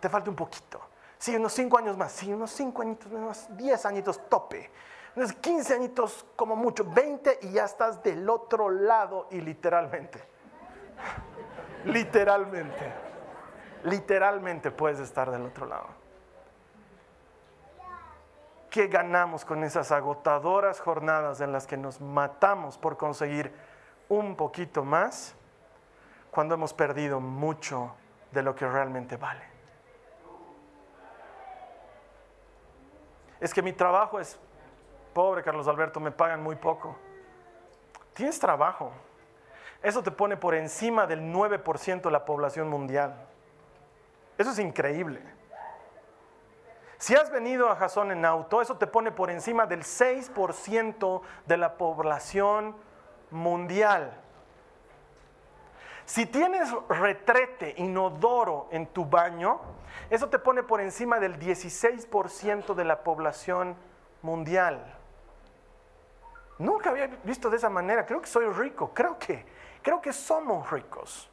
Te, 0.00 0.08
falta 0.08 0.28
un 0.28 0.36
poquito. 0.36 0.80
Sí, 1.18 1.34
unos 1.34 1.52
cinco 1.52 1.78
años 1.78 1.96
más. 1.96 2.12
Sí, 2.12 2.32
unos 2.32 2.50
cinco 2.50 2.82
añitos 2.82 3.10
más. 3.12 3.56
Diez 3.56 3.84
añitos 3.86 4.28
tope. 4.28 4.70
Unos 5.14 5.32
15 5.34 5.74
añitos 5.74 6.24
como 6.36 6.56
mucho. 6.56 6.84
20 6.84 7.40
y 7.42 7.52
ya 7.52 7.64
estás 7.64 8.02
del 8.02 8.28
otro 8.30 8.70
lado 8.70 9.28
y 9.30 9.40
literalmente. 9.40 10.22
Literalmente. 11.84 12.92
Literalmente 13.84 14.70
puedes 14.70 15.00
estar 15.00 15.30
del 15.30 15.42
otro 15.42 15.66
lado. 15.66 15.86
¿Qué 18.70 18.86
ganamos 18.86 19.44
con 19.44 19.64
esas 19.64 19.92
agotadoras 19.92 20.80
jornadas 20.80 21.40
en 21.40 21.52
las 21.52 21.66
que 21.66 21.76
nos 21.76 22.00
matamos 22.00 22.78
por 22.78 22.96
conseguir 22.96 23.52
un 24.08 24.34
poquito 24.34 24.82
más 24.84 25.34
cuando 26.30 26.54
hemos 26.54 26.72
perdido 26.72 27.20
mucho 27.20 27.94
de 28.30 28.42
lo 28.42 28.54
que 28.54 28.66
realmente 28.66 29.16
vale? 29.16 29.44
Es 33.40 33.52
que 33.52 33.60
mi 33.60 33.72
trabajo 33.72 34.20
es 34.20 34.38
pobre, 35.12 35.42
Carlos 35.42 35.68
Alberto, 35.68 36.00
me 36.00 36.12
pagan 36.12 36.42
muy 36.42 36.56
poco. 36.56 36.96
Tienes 38.14 38.38
trabajo. 38.38 38.92
Eso 39.82 40.02
te 40.02 40.10
pone 40.10 40.36
por 40.36 40.54
encima 40.54 41.06
del 41.06 41.20
9% 41.20 42.02
de 42.02 42.10
la 42.10 42.24
población 42.24 42.68
mundial. 42.68 43.14
Eso 44.38 44.50
es 44.50 44.58
increíble. 44.58 45.20
Si 46.98 47.16
has 47.16 47.32
venido 47.32 47.68
a 47.68 47.74
Jason 47.74 48.12
en 48.12 48.24
auto, 48.24 48.62
eso 48.62 48.76
te 48.76 48.86
pone 48.86 49.10
por 49.10 49.28
encima 49.28 49.66
del 49.66 49.82
6% 49.82 51.22
de 51.46 51.56
la 51.56 51.76
población 51.76 52.76
mundial. 53.32 54.12
Si 56.04 56.26
tienes 56.26 56.70
retrete 56.88 57.74
inodoro 57.78 58.68
en 58.70 58.86
tu 58.86 59.04
baño, 59.04 59.60
eso 60.10 60.28
te 60.28 60.38
pone 60.38 60.62
por 60.62 60.80
encima 60.80 61.18
del 61.18 61.38
16% 61.40 62.74
de 62.74 62.84
la 62.84 63.02
población 63.02 63.76
mundial. 64.22 64.94
Nunca 66.58 66.90
había 66.90 67.08
visto 67.24 67.50
de 67.50 67.56
esa 67.56 67.68
manera. 67.68 68.06
Creo 68.06 68.20
que 68.20 68.28
soy 68.28 68.46
rico. 68.46 68.92
Creo 68.94 69.18
que 69.18 69.44
Creo 69.82 70.00
que 70.00 70.12
somos 70.12 70.70
ricos. 70.70 71.28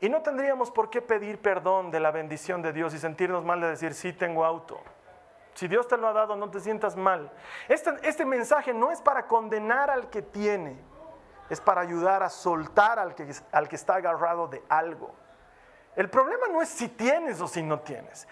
Y 0.00 0.08
no 0.08 0.22
tendríamos 0.22 0.70
por 0.70 0.90
qué 0.90 1.02
pedir 1.02 1.40
perdón 1.40 1.90
de 1.90 1.98
la 1.98 2.12
bendición 2.12 2.62
de 2.62 2.72
Dios 2.72 2.94
y 2.94 2.98
sentirnos 2.98 3.44
mal 3.44 3.60
de 3.60 3.68
decir, 3.68 3.94
sí 3.94 4.12
tengo 4.12 4.44
auto. 4.44 4.80
Si 5.54 5.66
Dios 5.66 5.88
te 5.88 5.96
lo 5.96 6.06
ha 6.06 6.12
dado, 6.12 6.36
no 6.36 6.50
te 6.50 6.60
sientas 6.60 6.96
mal. 6.96 7.32
Este, 7.68 7.90
este 8.02 8.24
mensaje 8.24 8.72
no 8.72 8.92
es 8.92 9.00
para 9.00 9.26
condenar 9.26 9.90
al 9.90 10.08
que 10.08 10.22
tiene, 10.22 10.78
es 11.50 11.60
para 11.60 11.80
ayudar 11.80 12.22
a 12.22 12.30
soltar 12.30 13.00
al 13.00 13.16
que, 13.16 13.34
al 13.50 13.68
que 13.68 13.74
está 13.74 13.96
agarrado 13.96 14.46
de 14.46 14.62
algo. 14.68 15.12
El 15.96 16.08
problema 16.08 16.46
no 16.46 16.62
es 16.62 16.68
si 16.68 16.88
tienes 16.88 17.40
o 17.40 17.48
si 17.48 17.60
no 17.64 17.80
tienes. 17.80 18.28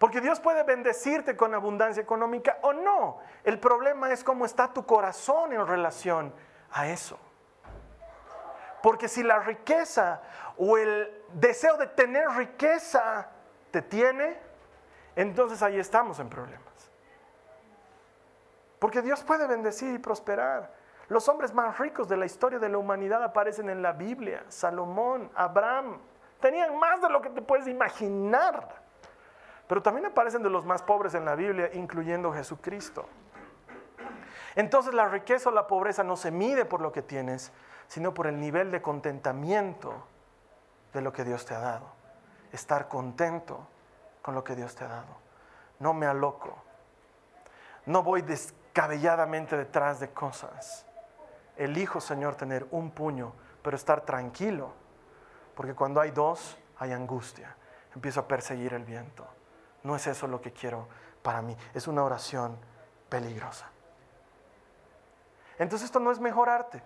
Porque 0.00 0.20
Dios 0.20 0.40
puede 0.40 0.64
bendecirte 0.64 1.36
con 1.36 1.54
abundancia 1.54 2.02
económica 2.02 2.58
o 2.62 2.72
no. 2.72 3.18
El 3.44 3.60
problema 3.60 4.10
es 4.10 4.24
cómo 4.24 4.44
está 4.44 4.72
tu 4.72 4.84
corazón 4.84 5.52
en 5.52 5.64
relación 5.64 6.34
a 6.72 6.88
eso. 6.88 7.16
Porque 8.84 9.08
si 9.08 9.22
la 9.22 9.38
riqueza 9.38 10.20
o 10.58 10.76
el 10.76 11.10
deseo 11.32 11.78
de 11.78 11.86
tener 11.86 12.28
riqueza 12.28 13.30
te 13.70 13.80
tiene, 13.80 14.36
entonces 15.16 15.62
ahí 15.62 15.78
estamos 15.78 16.20
en 16.20 16.28
problemas. 16.28 16.90
Porque 18.78 19.00
Dios 19.00 19.24
puede 19.24 19.46
bendecir 19.46 19.94
y 19.94 19.98
prosperar. 19.98 20.70
Los 21.08 21.30
hombres 21.30 21.54
más 21.54 21.78
ricos 21.78 22.10
de 22.10 22.18
la 22.18 22.26
historia 22.26 22.58
de 22.58 22.68
la 22.68 22.76
humanidad 22.76 23.22
aparecen 23.22 23.70
en 23.70 23.80
la 23.80 23.92
Biblia. 23.92 24.44
Salomón, 24.48 25.30
Abraham, 25.34 25.98
tenían 26.38 26.78
más 26.78 27.00
de 27.00 27.08
lo 27.08 27.22
que 27.22 27.30
te 27.30 27.40
puedes 27.40 27.66
imaginar. 27.66 28.68
Pero 29.66 29.80
también 29.82 30.04
aparecen 30.04 30.42
de 30.42 30.50
los 30.50 30.66
más 30.66 30.82
pobres 30.82 31.14
en 31.14 31.24
la 31.24 31.34
Biblia, 31.36 31.70
incluyendo 31.72 32.34
Jesucristo. 32.34 33.08
Entonces 34.54 34.92
la 34.92 35.08
riqueza 35.08 35.48
o 35.48 35.52
la 35.52 35.66
pobreza 35.66 36.04
no 36.04 36.18
se 36.18 36.30
mide 36.30 36.66
por 36.66 36.82
lo 36.82 36.92
que 36.92 37.00
tienes, 37.00 37.50
sino 37.88 38.14
por 38.14 38.26
el 38.26 38.40
nivel 38.40 38.70
de 38.70 38.82
contentamiento 38.82 40.06
de 40.92 41.00
lo 41.00 41.12
que 41.12 41.24
Dios 41.24 41.44
te 41.44 41.54
ha 41.54 41.60
dado. 41.60 41.86
Estar 42.52 42.88
contento 42.88 43.66
con 44.22 44.34
lo 44.34 44.44
que 44.44 44.54
Dios 44.54 44.74
te 44.74 44.84
ha 44.84 44.88
dado. 44.88 45.16
No 45.80 45.92
me 45.92 46.06
aloco. 46.06 46.56
No 47.86 48.02
voy 48.02 48.22
descabelladamente 48.22 49.56
detrás 49.56 50.00
de 50.00 50.10
cosas. 50.10 50.86
Elijo, 51.56 52.00
Señor, 52.00 52.36
tener 52.36 52.66
un 52.70 52.90
puño, 52.90 53.32
pero 53.62 53.76
estar 53.76 54.00
tranquilo. 54.02 54.72
Porque 55.54 55.74
cuando 55.74 56.00
hay 56.00 56.10
dos, 56.10 56.56
hay 56.78 56.92
angustia. 56.92 57.54
Empiezo 57.94 58.20
a 58.20 58.28
perseguir 58.28 58.74
el 58.74 58.84
viento. 58.84 59.26
No 59.82 59.94
es 59.94 60.06
eso 60.06 60.26
lo 60.26 60.40
que 60.40 60.52
quiero 60.52 60.88
para 61.22 61.42
mí. 61.42 61.56
Es 61.74 61.86
una 61.86 62.02
oración 62.02 62.58
peligrosa. 63.08 63.70
Entonces 65.58 65.86
esto 65.86 66.00
no 66.00 66.10
es 66.10 66.18
mejorarte. 66.18 66.82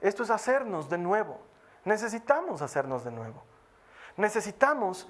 Esto 0.00 0.22
es 0.22 0.30
hacernos 0.30 0.88
de 0.88 0.98
nuevo. 0.98 1.40
Necesitamos 1.84 2.62
hacernos 2.62 3.04
de 3.04 3.10
nuevo. 3.10 3.42
Necesitamos 4.16 5.08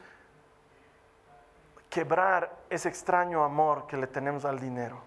quebrar 1.89 2.57
ese 2.71 2.89
extraño 2.89 3.45
amor 3.45 3.87
que 3.87 3.97
le 3.97 4.07
tenemos 4.07 4.45
al 4.45 4.61
dinero, 4.61 5.01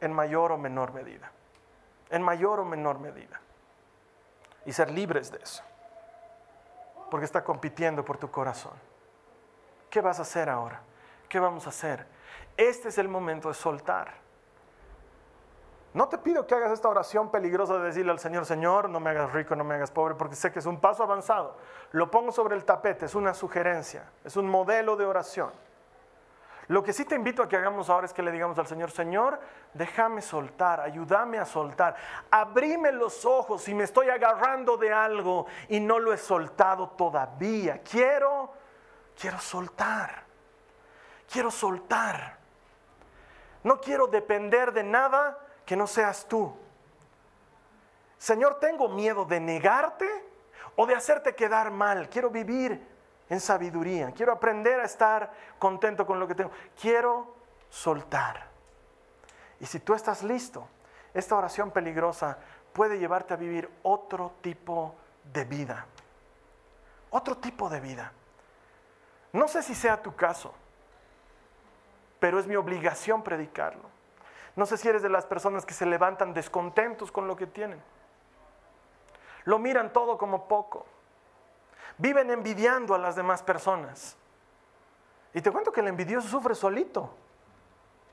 en 0.00 0.12
mayor 0.12 0.52
o 0.52 0.58
menor 0.58 0.92
medida. 0.92 1.32
En 2.10 2.22
mayor 2.22 2.60
o 2.60 2.64
menor 2.64 2.98
medida. 2.98 3.40
Y 4.66 4.72
ser 4.72 4.90
libres 4.90 5.30
de 5.30 5.38
eso. 5.38 5.62
Porque 7.10 7.24
está 7.24 7.42
compitiendo 7.42 8.04
por 8.04 8.18
tu 8.18 8.30
corazón. 8.30 8.74
¿Qué 9.88 10.02
vas 10.02 10.18
a 10.18 10.22
hacer 10.22 10.50
ahora? 10.50 10.82
¿Qué 11.28 11.40
vamos 11.40 11.66
a 11.66 11.70
hacer? 11.70 12.06
Este 12.56 12.88
es 12.88 12.98
el 12.98 13.08
momento 13.08 13.48
de 13.48 13.54
soltar. 13.54 14.14
No 15.98 16.08
te 16.08 16.16
pido 16.16 16.46
que 16.46 16.54
hagas 16.54 16.70
esta 16.70 16.88
oración 16.88 17.28
peligrosa 17.28 17.76
de 17.76 17.86
decirle 17.86 18.12
al 18.12 18.20
Señor, 18.20 18.46
Señor, 18.46 18.88
no 18.88 19.00
me 19.00 19.10
hagas 19.10 19.32
rico, 19.32 19.56
no 19.56 19.64
me 19.64 19.74
hagas 19.74 19.90
pobre, 19.90 20.14
porque 20.14 20.36
sé 20.36 20.52
que 20.52 20.60
es 20.60 20.66
un 20.66 20.78
paso 20.78 21.02
avanzado. 21.02 21.56
Lo 21.90 22.08
pongo 22.08 22.30
sobre 22.30 22.54
el 22.54 22.64
tapete, 22.64 23.06
es 23.06 23.16
una 23.16 23.34
sugerencia, 23.34 24.08
es 24.22 24.36
un 24.36 24.48
modelo 24.48 24.94
de 24.94 25.04
oración. 25.04 25.50
Lo 26.68 26.84
que 26.84 26.92
sí 26.92 27.04
te 27.04 27.16
invito 27.16 27.42
a 27.42 27.48
que 27.48 27.56
hagamos 27.56 27.90
ahora 27.90 28.06
es 28.06 28.12
que 28.12 28.22
le 28.22 28.30
digamos 28.30 28.56
al 28.60 28.68
Señor, 28.68 28.92
Señor, 28.92 29.40
déjame 29.74 30.22
soltar, 30.22 30.78
ayúdame 30.78 31.40
a 31.40 31.44
soltar, 31.44 31.96
abrime 32.30 32.92
los 32.92 33.24
ojos 33.24 33.62
si 33.62 33.74
me 33.74 33.82
estoy 33.82 34.08
agarrando 34.08 34.76
de 34.76 34.92
algo 34.92 35.46
y 35.68 35.80
no 35.80 35.98
lo 35.98 36.12
he 36.12 36.16
soltado 36.16 36.90
todavía. 36.90 37.82
Quiero, 37.82 38.52
quiero 39.20 39.40
soltar, 39.40 40.22
quiero 41.28 41.50
soltar. 41.50 42.38
No 43.64 43.80
quiero 43.80 44.06
depender 44.06 44.72
de 44.72 44.84
nada 44.84 45.38
que 45.68 45.76
no 45.76 45.86
seas 45.86 46.26
tú. 46.26 46.50
Señor, 48.16 48.58
tengo 48.58 48.88
miedo 48.88 49.26
de 49.26 49.38
negarte 49.38 50.08
o 50.76 50.86
de 50.86 50.94
hacerte 50.94 51.34
quedar 51.34 51.70
mal. 51.70 52.08
Quiero 52.08 52.30
vivir 52.30 52.80
en 53.28 53.38
sabiduría. 53.38 54.10
Quiero 54.12 54.32
aprender 54.32 54.80
a 54.80 54.84
estar 54.84 55.30
contento 55.58 56.06
con 56.06 56.18
lo 56.18 56.26
que 56.26 56.34
tengo. 56.34 56.50
Quiero 56.80 57.34
soltar. 57.68 58.46
Y 59.60 59.66
si 59.66 59.78
tú 59.78 59.92
estás 59.92 60.22
listo, 60.22 60.66
esta 61.12 61.36
oración 61.36 61.70
peligrosa 61.70 62.38
puede 62.72 62.98
llevarte 62.98 63.34
a 63.34 63.36
vivir 63.36 63.68
otro 63.82 64.32
tipo 64.40 64.94
de 65.34 65.44
vida. 65.44 65.84
Otro 67.10 67.36
tipo 67.36 67.68
de 67.68 67.80
vida. 67.80 68.10
No 69.34 69.46
sé 69.48 69.62
si 69.62 69.74
sea 69.74 70.00
tu 70.00 70.16
caso, 70.16 70.54
pero 72.18 72.40
es 72.40 72.46
mi 72.46 72.56
obligación 72.56 73.22
predicarlo. 73.22 73.97
No 74.56 74.66
sé 74.66 74.76
si 74.76 74.88
eres 74.88 75.02
de 75.02 75.08
las 75.08 75.26
personas 75.26 75.64
que 75.64 75.74
se 75.74 75.86
levantan 75.86 76.34
descontentos 76.34 77.12
con 77.12 77.26
lo 77.26 77.36
que 77.36 77.46
tienen. 77.46 77.82
Lo 79.44 79.58
miran 79.58 79.92
todo 79.92 80.18
como 80.18 80.48
poco. 80.48 80.86
Viven 81.96 82.30
envidiando 82.30 82.94
a 82.94 82.98
las 82.98 83.16
demás 83.16 83.42
personas. 83.42 84.16
Y 85.34 85.40
te 85.40 85.50
cuento 85.50 85.72
que 85.72 85.80
el 85.80 85.88
envidioso 85.88 86.28
sufre 86.28 86.54
solito. 86.54 87.14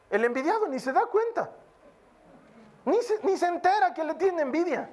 El 0.09 0.23
envidiado 0.23 0.67
ni 0.67 0.79
se 0.79 0.93
da 0.93 1.05
cuenta. 1.07 1.51
Ni 2.85 3.01
se, 3.01 3.19
ni 3.23 3.37
se 3.37 3.47
entera 3.47 3.93
que 3.93 4.03
le 4.03 4.13
tiene 4.15 4.43
envidia. 4.43 4.89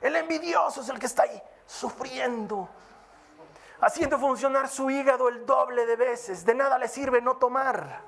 El 0.00 0.16
envidioso 0.16 0.80
es 0.80 0.88
el 0.88 0.98
que 0.98 1.06
está 1.06 1.24
ahí 1.24 1.42
sufriendo, 1.66 2.68
haciendo 3.80 4.18
funcionar 4.18 4.68
su 4.68 4.90
hígado 4.90 5.28
el 5.28 5.46
doble 5.46 5.86
de 5.86 5.96
veces. 5.96 6.44
De 6.44 6.54
nada 6.54 6.78
le 6.78 6.88
sirve 6.88 7.20
no 7.20 7.36
tomar, 7.36 8.00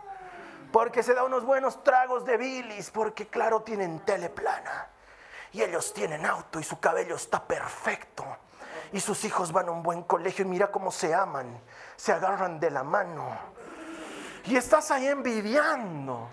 porque 0.72 1.02
se 1.02 1.14
da 1.14 1.22
unos 1.22 1.44
buenos 1.44 1.84
tragos 1.84 2.24
de 2.24 2.38
bilis, 2.38 2.90
porque 2.90 3.28
claro, 3.28 3.60
tienen 3.60 4.00
teleplana. 4.00 4.88
Y 5.52 5.62
ellos 5.62 5.92
tienen 5.92 6.24
auto 6.24 6.58
y 6.58 6.64
su 6.64 6.80
cabello 6.80 7.14
está 7.14 7.46
perfecto. 7.46 8.24
Y 8.92 9.00
sus 9.00 9.24
hijos 9.24 9.52
van 9.52 9.68
a 9.68 9.70
un 9.70 9.82
buen 9.82 10.02
colegio 10.02 10.44
y 10.44 10.48
mira 10.48 10.70
cómo 10.70 10.90
se 10.90 11.14
aman, 11.14 11.60
se 11.94 12.12
agarran 12.12 12.58
de 12.58 12.70
la 12.70 12.82
mano. 12.82 13.36
Y 14.46 14.56
estás 14.56 14.90
ahí 14.90 15.06
envidiando. 15.06 16.28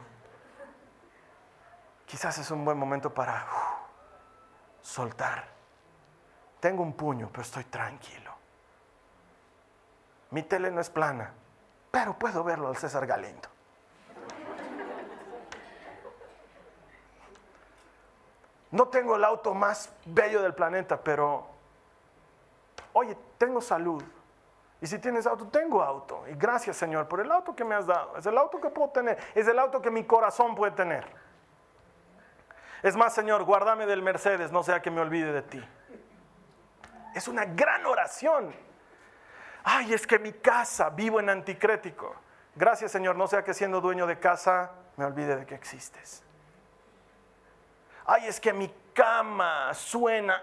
Quizás 2.05 2.37
es 2.37 2.49
un 2.49 2.63
buen 2.63 2.77
momento 2.77 3.13
para 3.13 3.45
soltar. 4.81 5.47
Tengo 6.59 6.81
un 6.81 6.93
puño, 6.93 7.29
pero 7.29 7.41
estoy 7.43 7.65
tranquilo. 7.65 8.33
Mi 10.31 10.43
tele 10.43 10.71
no 10.71 10.79
es 10.79 10.89
plana, 10.89 11.33
pero 11.91 12.17
puedo 12.17 12.43
verlo 12.43 12.69
al 12.69 12.77
César 12.77 13.05
Galindo. 13.05 13.49
No 18.71 18.87
tengo 18.87 19.15
el 19.15 19.23
auto 19.23 19.53
más 19.53 19.91
bello 20.05 20.41
del 20.41 20.53
planeta, 20.53 21.01
pero, 21.01 21.47
oye, 22.93 23.17
tengo 23.37 23.61
salud. 23.61 24.03
Y 24.81 24.87
si 24.87 24.99
tienes 24.99 25.25
auto, 25.27 25.47
tengo 25.47 25.81
auto. 25.81 26.25
Y 26.27 26.35
gracias 26.35 26.77
Señor 26.77 27.07
por 27.07 27.19
el 27.19 27.31
auto 27.31 27.55
que 27.55 27.65
me 27.65 27.75
has 27.75 27.85
dado. 27.85 28.15
Es 28.17 28.25
el 28.25 28.37
auto 28.37 28.61
que 28.61 28.69
puedo 28.69 28.89
tener. 28.89 29.17
Es 29.35 29.47
el 29.47 29.59
auto 29.59 29.81
que 29.81 29.91
mi 29.91 30.05
corazón 30.05 30.55
puede 30.55 30.71
tener. 30.71 31.05
Es 32.81 32.95
más, 32.95 33.13
Señor, 33.13 33.43
guárdame 33.43 33.85
del 33.85 34.01
Mercedes, 34.01 34.51
no 34.51 34.63
sea 34.63 34.81
que 34.81 34.89
me 34.89 35.01
olvide 35.01 35.33
de 35.33 35.41
ti. 35.41 35.67
Es 37.13 37.27
una 37.27 37.43
gran 37.43 37.85
oración. 37.85 38.53
Ay, 39.63 39.93
es 39.93 40.07
que 40.07 40.17
mi 40.17 40.31
casa, 40.31 40.89
vivo 40.89 41.19
en 41.19 41.29
anticrético. 41.29 42.15
Gracias, 42.55 42.91
Señor, 42.91 43.17
no 43.17 43.27
sea 43.27 43.43
que 43.43 43.53
siendo 43.53 43.81
dueño 43.81 44.07
de 44.07 44.17
casa 44.19 44.71
me 44.95 45.03
olvide 45.03 45.35
de 45.35 45.45
que 45.45 45.55
existes. 45.55 46.23
Ay, 48.11 48.25
es 48.25 48.39
que 48.39 48.51
mi 48.51 48.73
cama 48.93 49.71
suena. 49.73 50.41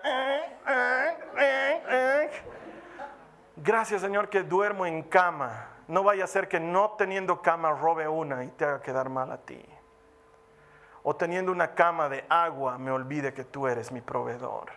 Gracias, 3.57 4.03
Señor, 4.03 4.29
que 4.29 4.45
duermo 4.45 4.87
en 4.87 5.03
cama. 5.03 5.71
No 5.89 6.05
vaya 6.05 6.25
a 6.25 6.27
ser 6.29 6.49
que 6.49 6.61
no 6.61 6.93
teniendo 6.93 7.43
cama 7.43 7.73
robe 7.73 8.07
una 8.07 8.45
y 8.45 8.49
te 8.49 8.65
haga 8.65 8.81
quedar 8.81 9.09
mal 9.09 9.33
a 9.33 9.39
ti 9.39 9.65
o 11.09 11.15
teniendo 11.15 11.53
una 11.53 11.73
cama 11.73 12.09
de 12.09 12.25
agua 12.29 12.79
me 12.79 12.91
olvide 12.91 13.33
que 13.33 13.45
tú 13.45 13.69
eres 13.69 13.93
mi 13.93 14.01
proveedor. 14.01 14.73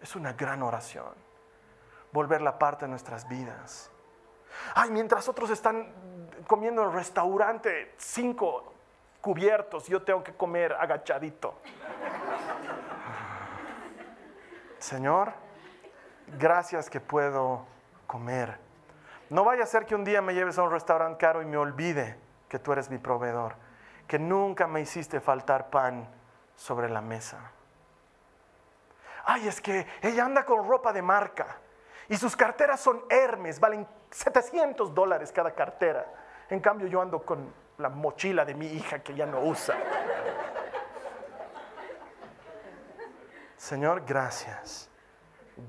Es 0.00 0.16
una 0.16 0.32
gran 0.32 0.64
oración. 0.64 1.14
Volver 2.10 2.42
la 2.42 2.58
parte 2.58 2.86
de 2.86 2.88
nuestras 2.88 3.28
vidas. 3.28 3.88
Ay, 4.74 4.90
mientras 4.90 5.28
otros 5.28 5.48
están 5.50 5.92
comiendo 6.48 6.82
en 6.82 6.88
el 6.88 6.94
restaurante 6.94 7.94
cinco 7.98 8.69
cubiertos, 9.20 9.86
yo 9.86 10.02
tengo 10.02 10.22
que 10.24 10.34
comer 10.34 10.72
agachadito. 10.72 11.54
Señor, 14.78 15.32
gracias 16.38 16.88
que 16.88 17.00
puedo 17.00 17.66
comer. 18.06 18.58
No 19.28 19.44
vaya 19.44 19.64
a 19.64 19.66
ser 19.66 19.86
que 19.86 19.94
un 19.94 20.04
día 20.04 20.22
me 20.22 20.34
lleves 20.34 20.58
a 20.58 20.62
un 20.62 20.70
restaurante 20.70 21.18
caro 21.18 21.42
y 21.42 21.44
me 21.44 21.56
olvide 21.56 22.18
que 22.48 22.58
tú 22.58 22.72
eres 22.72 22.90
mi 22.90 22.98
proveedor 22.98 23.54
que 24.10 24.18
nunca 24.18 24.66
me 24.66 24.80
hiciste 24.80 25.20
faltar 25.20 25.70
pan 25.70 26.04
sobre 26.56 26.88
la 26.88 27.00
mesa. 27.00 27.52
Ay, 29.24 29.46
es 29.46 29.60
que 29.60 29.86
ella 30.02 30.24
anda 30.24 30.44
con 30.44 30.68
ropa 30.68 30.92
de 30.92 31.00
marca 31.00 31.58
y 32.08 32.16
sus 32.16 32.34
carteras 32.34 32.80
son 32.80 33.04
Hermes, 33.08 33.60
valen 33.60 33.86
700 34.10 34.92
dólares 34.92 35.30
cada 35.30 35.52
cartera. 35.54 36.12
En 36.48 36.58
cambio 36.58 36.88
yo 36.88 37.00
ando 37.00 37.24
con 37.24 37.54
la 37.80 37.88
mochila 37.88 38.44
de 38.44 38.54
mi 38.54 38.66
hija 38.66 39.00
que 39.00 39.14
ya 39.14 39.26
no 39.26 39.40
usa. 39.40 39.74
Señor, 43.56 44.04
gracias. 44.06 44.88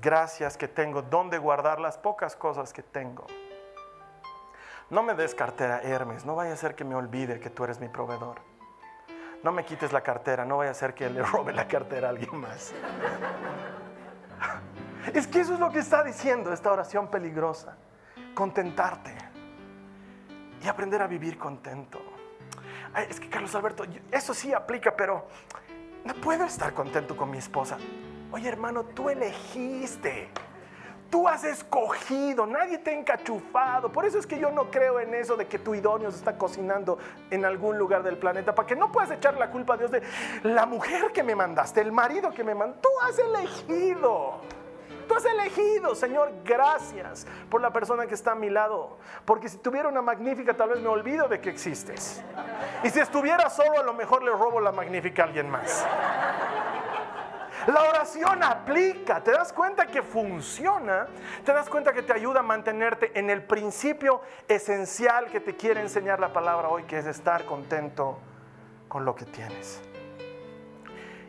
Gracias 0.00 0.56
que 0.56 0.68
tengo 0.68 1.02
donde 1.02 1.38
guardar 1.38 1.80
las 1.80 1.98
pocas 1.98 2.36
cosas 2.36 2.72
que 2.72 2.82
tengo. 2.82 3.26
No 4.90 5.02
me 5.02 5.14
des 5.14 5.34
cartera, 5.34 5.80
Hermes, 5.82 6.24
no 6.24 6.34
vaya 6.34 6.52
a 6.52 6.56
ser 6.56 6.74
que 6.74 6.84
me 6.84 6.94
olvide 6.94 7.40
que 7.40 7.50
tú 7.50 7.64
eres 7.64 7.80
mi 7.80 7.88
proveedor. 7.88 8.40
No 9.42 9.52
me 9.52 9.64
quites 9.64 9.92
la 9.92 10.02
cartera, 10.02 10.44
no 10.44 10.58
vaya 10.58 10.70
a 10.70 10.74
ser 10.74 10.94
que 10.94 11.08
le 11.10 11.22
robe 11.22 11.52
la 11.52 11.66
cartera 11.66 12.08
a 12.08 12.10
alguien 12.10 12.36
más. 12.36 12.72
Es 15.12 15.26
que 15.26 15.40
eso 15.40 15.54
es 15.54 15.60
lo 15.60 15.70
que 15.70 15.80
está 15.80 16.02
diciendo 16.04 16.52
esta 16.52 16.72
oración 16.72 17.08
peligrosa. 17.08 17.76
Contentarte 18.34 19.21
y 20.62 20.68
aprender 20.68 21.02
a 21.02 21.06
vivir 21.06 21.38
contento. 21.38 22.00
es 23.08 23.18
que 23.18 23.28
Carlos 23.28 23.54
Alberto, 23.54 23.84
eso 24.10 24.34
sí 24.34 24.52
aplica, 24.52 24.94
pero 24.96 25.26
no 26.04 26.14
puedo 26.14 26.44
estar 26.44 26.72
contento 26.74 27.16
con 27.16 27.30
mi 27.30 27.38
esposa. 27.38 27.78
Oye 28.30 28.48
hermano, 28.48 28.84
tú 28.84 29.08
elegiste. 29.08 30.28
Tú 31.10 31.28
has 31.28 31.44
escogido, 31.44 32.46
nadie 32.46 32.78
te 32.78 32.90
ha 32.90 32.98
encachufado. 32.98 33.92
Por 33.92 34.06
eso 34.06 34.18
es 34.18 34.26
que 34.26 34.38
yo 34.38 34.50
no 34.50 34.70
creo 34.70 34.98
en 34.98 35.12
eso 35.12 35.36
de 35.36 35.46
que 35.46 35.58
tu 35.58 35.74
idóneo 35.74 36.10
se 36.10 36.16
está 36.16 36.38
cocinando 36.38 36.96
en 37.30 37.44
algún 37.44 37.76
lugar 37.76 38.02
del 38.02 38.16
planeta, 38.16 38.54
para 38.54 38.66
que 38.66 38.74
no 38.74 38.90
puedas 38.90 39.10
echar 39.10 39.36
la 39.36 39.50
culpa 39.50 39.74
a 39.74 39.76
Dios 39.76 39.90
de 39.90 40.02
la 40.42 40.64
mujer 40.64 41.12
que 41.12 41.22
me 41.22 41.34
mandaste, 41.34 41.82
el 41.82 41.92
marido 41.92 42.30
que 42.30 42.42
me 42.42 42.54
mandaste. 42.54 42.80
Tú 42.80 42.88
has 43.06 43.18
elegido. 43.18 44.40
Tú 45.12 45.18
has 45.18 45.26
elegido, 45.26 45.94
Señor, 45.94 46.32
gracias 46.42 47.26
por 47.50 47.60
la 47.60 47.70
persona 47.70 48.06
que 48.06 48.14
está 48.14 48.32
a 48.32 48.34
mi 48.34 48.48
lado. 48.48 48.96
Porque 49.26 49.46
si 49.46 49.58
tuviera 49.58 49.86
una 49.90 50.00
magnífica, 50.00 50.54
tal 50.54 50.70
vez 50.70 50.80
me 50.80 50.88
olvido 50.88 51.28
de 51.28 51.38
que 51.38 51.50
existes. 51.50 52.24
Y 52.82 52.88
si 52.88 52.98
estuviera 52.98 53.50
solo, 53.50 53.78
a 53.78 53.82
lo 53.82 53.92
mejor 53.92 54.22
le 54.22 54.30
robo 54.30 54.58
la 54.58 54.72
magnífica 54.72 55.24
a 55.24 55.26
alguien 55.26 55.50
más. 55.50 55.86
La 57.66 57.82
oración 57.82 58.42
aplica, 58.42 59.22
te 59.22 59.32
das 59.32 59.52
cuenta 59.52 59.86
que 59.86 60.00
funciona, 60.02 61.08
te 61.44 61.52
das 61.52 61.68
cuenta 61.68 61.92
que 61.92 62.00
te 62.00 62.14
ayuda 62.14 62.40
a 62.40 62.42
mantenerte 62.42 63.12
en 63.14 63.28
el 63.28 63.42
principio 63.42 64.22
esencial 64.48 65.26
que 65.26 65.40
te 65.40 65.56
quiere 65.56 65.82
enseñar 65.82 66.20
la 66.20 66.32
palabra 66.32 66.70
hoy, 66.70 66.84
que 66.84 66.96
es 66.96 67.04
estar 67.04 67.44
contento 67.44 68.18
con 68.88 69.04
lo 69.04 69.14
que 69.14 69.26
tienes. 69.26 69.82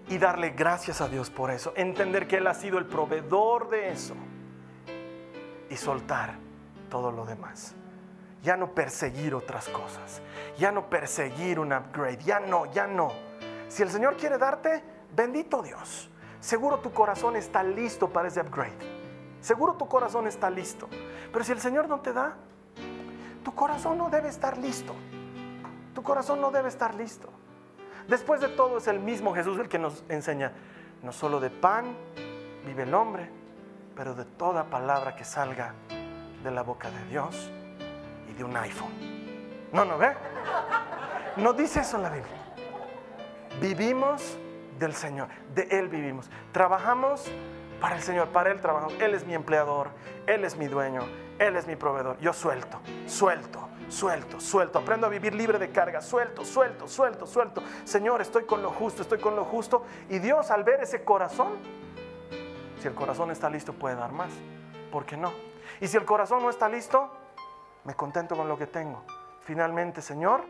Y 0.09 0.17
darle 0.17 0.49
gracias 0.51 1.01
a 1.01 1.07
Dios 1.07 1.29
por 1.29 1.49
eso, 1.49 1.73
entender 1.75 2.27
que 2.27 2.37
Él 2.37 2.47
ha 2.47 2.53
sido 2.53 2.77
el 2.77 2.85
proveedor 2.85 3.69
de 3.69 3.89
eso 3.91 4.15
y 5.69 5.77
soltar 5.77 6.35
todo 6.89 7.11
lo 7.11 7.25
demás. 7.25 7.73
Ya 8.41 8.57
no 8.57 8.73
perseguir 8.73 9.33
otras 9.33 9.69
cosas, 9.69 10.21
ya 10.57 10.71
no 10.71 10.89
perseguir 10.89 11.59
un 11.59 11.71
upgrade, 11.71 12.17
ya 12.23 12.39
no, 12.41 12.65
ya 12.73 12.87
no. 12.87 13.11
Si 13.69 13.81
el 13.81 13.89
Señor 13.89 14.17
quiere 14.17 14.37
darte, 14.37 14.83
bendito 15.15 15.61
Dios 15.63 16.09
seguro 16.43 16.79
tu 16.79 16.91
corazón 16.91 17.37
está 17.37 17.63
listo 17.63 18.09
para 18.09 18.27
ese 18.27 18.41
upgrade. 18.41 18.77
Seguro 19.39 19.75
tu 19.75 19.87
corazón 19.87 20.27
está 20.27 20.49
listo. 20.49 20.89
Pero 21.31 21.43
si 21.43 21.53
el 21.53 21.59
Señor 21.59 21.87
no 21.87 22.01
te 22.01 22.11
da, 22.11 22.35
tu 23.43 23.55
corazón 23.55 23.97
no 23.97 24.09
debe 24.09 24.27
estar 24.27 24.57
listo. 24.57 24.93
Tu 25.95 26.03
corazón 26.03 26.41
no 26.41 26.51
debe 26.51 26.67
estar 26.67 26.95
listo. 26.95 27.29
Después 28.07 28.41
de 28.41 28.49
todo 28.49 28.77
es 28.77 28.87
el 28.87 28.99
mismo 28.99 29.33
Jesús 29.33 29.59
el 29.59 29.69
que 29.69 29.79
nos 29.79 30.03
enseña, 30.09 30.51
no 31.01 31.11
solo 31.11 31.39
de 31.39 31.49
pan 31.49 31.95
vive 32.65 32.83
el 32.83 32.93
hombre, 32.93 33.29
pero 33.95 34.13
de 34.15 34.25
toda 34.25 34.65
palabra 34.65 35.15
que 35.15 35.23
salga 35.23 35.73
de 36.43 36.51
la 36.51 36.63
boca 36.63 36.89
de 36.89 37.05
Dios 37.05 37.51
y 38.29 38.33
de 38.33 38.43
un 38.43 38.55
iPhone. 38.57 38.91
No, 39.71 39.85
no 39.85 39.97
ve. 39.97 40.13
No 41.37 41.53
dice 41.53 41.81
eso 41.81 41.97
la 41.97 42.09
Biblia. 42.09 42.37
Vivimos 43.59 44.37
del 44.79 44.93
Señor, 44.93 45.29
de 45.53 45.63
Él 45.71 45.87
vivimos. 45.87 46.29
Trabajamos 46.51 47.25
para 47.79 47.95
el 47.95 48.01
Señor, 48.01 48.29
para 48.29 48.51
Él 48.51 48.61
trabajo. 48.61 48.89
Él 48.99 49.13
es 49.13 49.25
mi 49.25 49.33
empleador, 49.33 49.89
Él 50.27 50.43
es 50.43 50.57
mi 50.57 50.67
dueño, 50.67 51.01
Él 51.39 51.55
es 51.55 51.67
mi 51.67 51.75
proveedor. 51.75 52.17
Yo 52.19 52.33
suelto, 52.33 52.79
suelto, 53.05 53.69
suelto, 53.93 54.39
suelto. 54.39 54.79
Aprendo 54.79 55.07
a 55.07 55.09
vivir 55.09 55.33
libre 55.33 55.59
de 55.59 55.71
carga, 55.71 56.01
suelto, 56.01 56.43
suelto, 56.43 56.87
suelto, 56.87 57.27
suelto. 57.27 57.63
Señor, 57.85 58.21
estoy 58.21 58.45
con 58.45 58.61
lo 58.61 58.71
justo, 58.71 59.03
estoy 59.03 59.19
con 59.19 59.35
lo 59.35 59.45
justo. 59.45 59.85
Y 60.09 60.19
Dios 60.19 60.49
al 60.51 60.63
ver 60.63 60.81
ese 60.81 61.03
corazón, 61.03 61.53
si 62.81 62.87
el 62.87 62.95
corazón 62.95 63.31
está 63.31 63.49
listo 63.49 63.73
puede 63.73 63.95
dar 63.95 64.11
más. 64.11 64.31
¿Por 64.91 65.05
qué 65.05 65.15
no? 65.15 65.31
Y 65.79 65.87
si 65.87 65.97
el 65.97 66.05
corazón 66.05 66.41
no 66.41 66.49
está 66.49 66.67
listo, 66.67 67.11
me 67.85 67.93
contento 67.95 68.35
con 68.35 68.47
lo 68.47 68.57
que 68.57 68.67
tengo. 68.67 69.05
Finalmente, 69.41 70.01
Señor, 70.01 70.43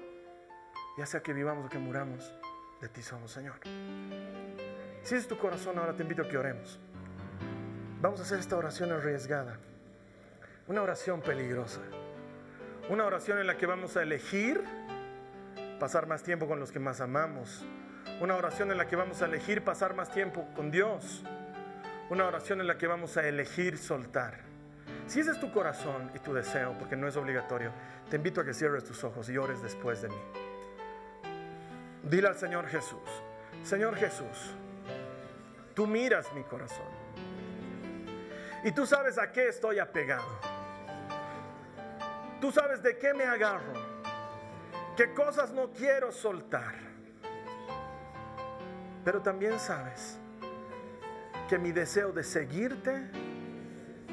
ya 0.97 1.05
sea 1.05 1.21
que 1.21 1.33
vivamos 1.33 1.65
o 1.65 1.69
que 1.69 1.79
muramos, 1.79 2.33
de 2.81 2.89
ti 2.89 3.01
somos, 3.01 3.31
Señor. 3.31 3.55
Si 5.03 5.15
es 5.15 5.27
tu 5.27 5.37
corazón, 5.37 5.77
ahora 5.77 5.93
te 5.93 6.03
invito 6.03 6.21
a 6.21 6.27
que 6.27 6.37
oremos. 6.37 6.79
Vamos 8.01 8.19
a 8.19 8.23
hacer 8.23 8.39
esta 8.39 8.55
oración 8.57 8.91
arriesgada. 8.91 9.57
Una 10.67 10.81
oración 10.81 11.21
peligrosa. 11.21 11.81
Una 12.89 13.05
oración 13.05 13.39
en 13.39 13.47
la 13.47 13.55
que 13.55 13.65
vamos 13.65 13.95
a 13.95 14.03
elegir 14.03 14.61
pasar 15.79 16.05
más 16.05 16.21
tiempo 16.21 16.47
con 16.47 16.59
los 16.59 16.71
que 16.71 16.79
más 16.79 16.99
amamos. 16.99 17.65
Una 18.19 18.35
oración 18.35 18.71
en 18.71 18.77
la 18.77 18.87
que 18.87 18.97
vamos 18.97 19.21
a 19.21 19.25
elegir 19.25 19.63
pasar 19.63 19.95
más 19.95 20.11
tiempo 20.11 20.49
con 20.53 20.69
Dios. 20.69 21.23
Una 22.09 22.27
oración 22.27 22.59
en 22.59 22.67
la 22.67 22.77
que 22.77 22.87
vamos 22.87 23.15
a 23.15 23.25
elegir 23.25 23.77
soltar. 23.77 24.41
Si 25.07 25.21
ese 25.21 25.31
es 25.31 25.39
tu 25.39 25.49
corazón 25.53 26.11
y 26.13 26.19
tu 26.19 26.33
deseo, 26.33 26.75
porque 26.77 26.97
no 26.97 27.07
es 27.07 27.15
obligatorio, 27.15 27.71
te 28.09 28.17
invito 28.17 28.41
a 28.41 28.45
que 28.45 28.53
cierres 28.53 28.83
tus 28.83 29.01
ojos 29.05 29.29
y 29.29 29.37
ores 29.37 29.61
después 29.61 30.01
de 30.01 30.09
mí. 30.09 30.21
Dile 32.03 32.27
al 32.27 32.35
Señor 32.35 32.67
Jesús, 32.67 32.99
Señor 33.63 33.95
Jesús, 33.95 34.53
tú 35.73 35.87
miras 35.87 36.31
mi 36.33 36.43
corazón. 36.43 36.87
Y 38.65 38.71
tú 38.73 38.85
sabes 38.85 39.17
a 39.17 39.31
qué 39.31 39.47
estoy 39.47 39.79
apegado. 39.79 40.52
Tú 42.43 42.51
sabes 42.51 42.83
de 42.83 42.97
qué 42.97 43.13
me 43.13 43.23
agarro. 43.23 43.71
Qué 44.97 45.13
cosas 45.13 45.53
no 45.53 45.71
quiero 45.71 46.11
soltar. 46.11 46.73
Pero 49.05 49.21
también 49.21 49.57
sabes 49.61 50.17
que 51.47 51.57
mi 51.57 51.71
deseo 51.71 52.11
de 52.11 52.21
seguirte 52.21 53.09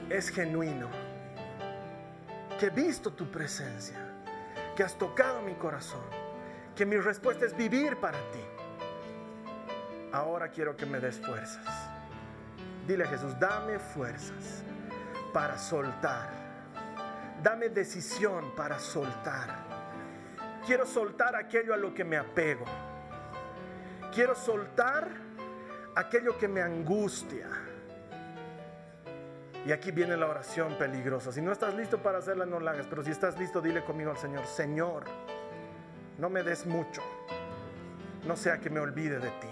es 0.08 0.28
genuino. 0.28 0.88
Que 2.60 2.66
he 2.66 2.70
visto 2.70 3.12
tu 3.12 3.28
presencia. 3.32 3.98
Que 4.76 4.84
has 4.84 4.96
tocado 4.96 5.42
mi 5.42 5.54
corazón. 5.54 6.04
Que 6.76 6.86
mi 6.86 6.98
respuesta 6.98 7.44
es 7.46 7.56
vivir 7.56 7.96
para 7.96 8.18
ti. 8.30 8.44
Ahora 10.12 10.52
quiero 10.52 10.76
que 10.76 10.86
me 10.86 11.00
des 11.00 11.18
fuerzas 11.18 11.66
Dile 12.86 13.02
a 13.02 13.08
Jesús, 13.08 13.36
dame 13.40 13.80
fuerzas 13.80 14.62
para 15.32 15.58
soltar. 15.58 16.39
Dame 17.42 17.68
decisión 17.68 18.54
para 18.54 18.78
soltar. 18.78 19.64
Quiero 20.66 20.86
soltar 20.86 21.34
aquello 21.36 21.72
a 21.72 21.76
lo 21.76 21.94
que 21.94 22.04
me 22.04 22.16
apego. 22.16 22.64
Quiero 24.12 24.34
soltar 24.34 25.08
aquello 25.94 26.36
que 26.36 26.48
me 26.48 26.62
angustia. 26.62 27.48
Y 29.64 29.72
aquí 29.72 29.90
viene 29.90 30.16
la 30.16 30.26
oración 30.26 30.76
peligrosa. 30.78 31.32
Si 31.32 31.42
no 31.42 31.52
estás 31.52 31.74
listo 31.74 32.02
para 32.02 32.18
hacerla, 32.18 32.46
no 32.46 32.60
la 32.60 32.72
hagas. 32.72 32.86
Pero 32.86 33.02
si 33.02 33.10
estás 33.10 33.38
listo, 33.38 33.60
dile 33.60 33.84
conmigo 33.84 34.10
al 34.10 34.18
Señor, 34.18 34.46
Señor, 34.46 35.04
no 36.18 36.28
me 36.30 36.42
des 36.42 36.66
mucho. 36.66 37.02
No 38.26 38.36
sea 38.36 38.58
que 38.58 38.70
me 38.70 38.80
olvide 38.80 39.18
de 39.18 39.30
ti. 39.30 39.48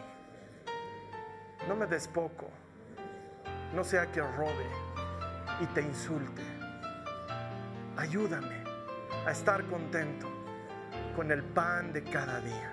No 1.66 1.76
me 1.76 1.86
des 1.86 2.08
poco 2.08 2.50
no 3.74 3.84
sea 3.84 4.10
que 4.10 4.20
robe 4.20 4.66
y 5.60 5.66
te 5.66 5.82
insulte. 5.82 6.42
Ayúdame 7.98 8.62
a 9.26 9.32
estar 9.32 9.64
contento 9.66 10.28
con 11.16 11.32
el 11.32 11.42
pan 11.42 11.92
de 11.92 12.04
cada 12.04 12.40
día. 12.40 12.72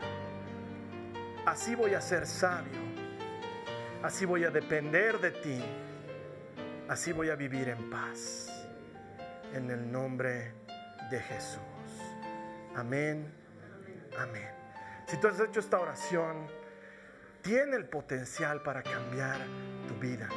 Así 1.48 1.74
voy 1.74 1.96
a 1.96 2.02
ser 2.02 2.28
sabio. 2.28 2.80
Así 4.04 4.26
voy 4.26 4.44
a 4.44 4.52
depender 4.52 5.20
de 5.20 5.32
ti. 5.32 5.66
Así 6.88 7.12
voy 7.12 7.32
a 7.32 7.36
vivir 7.36 7.70
en 7.70 7.90
paz. 7.90 8.68
En 9.52 9.72
el 9.72 9.92
nombre 9.92 10.54
de 11.10 11.20
Jesús. 11.20 11.60
Amén. 12.76 13.26
Amén. 14.20 14.52
Si 15.08 15.18
tú 15.18 15.28
has 15.28 15.40
hecho 15.40 15.60
esta 15.60 15.80
oración, 15.80 16.46
tiene 17.42 17.78
el 17.78 17.86
potencial 17.86 18.62
para 18.62 18.84
cambiar 18.84 19.40
tu 19.88 19.96
vida. 19.96 20.30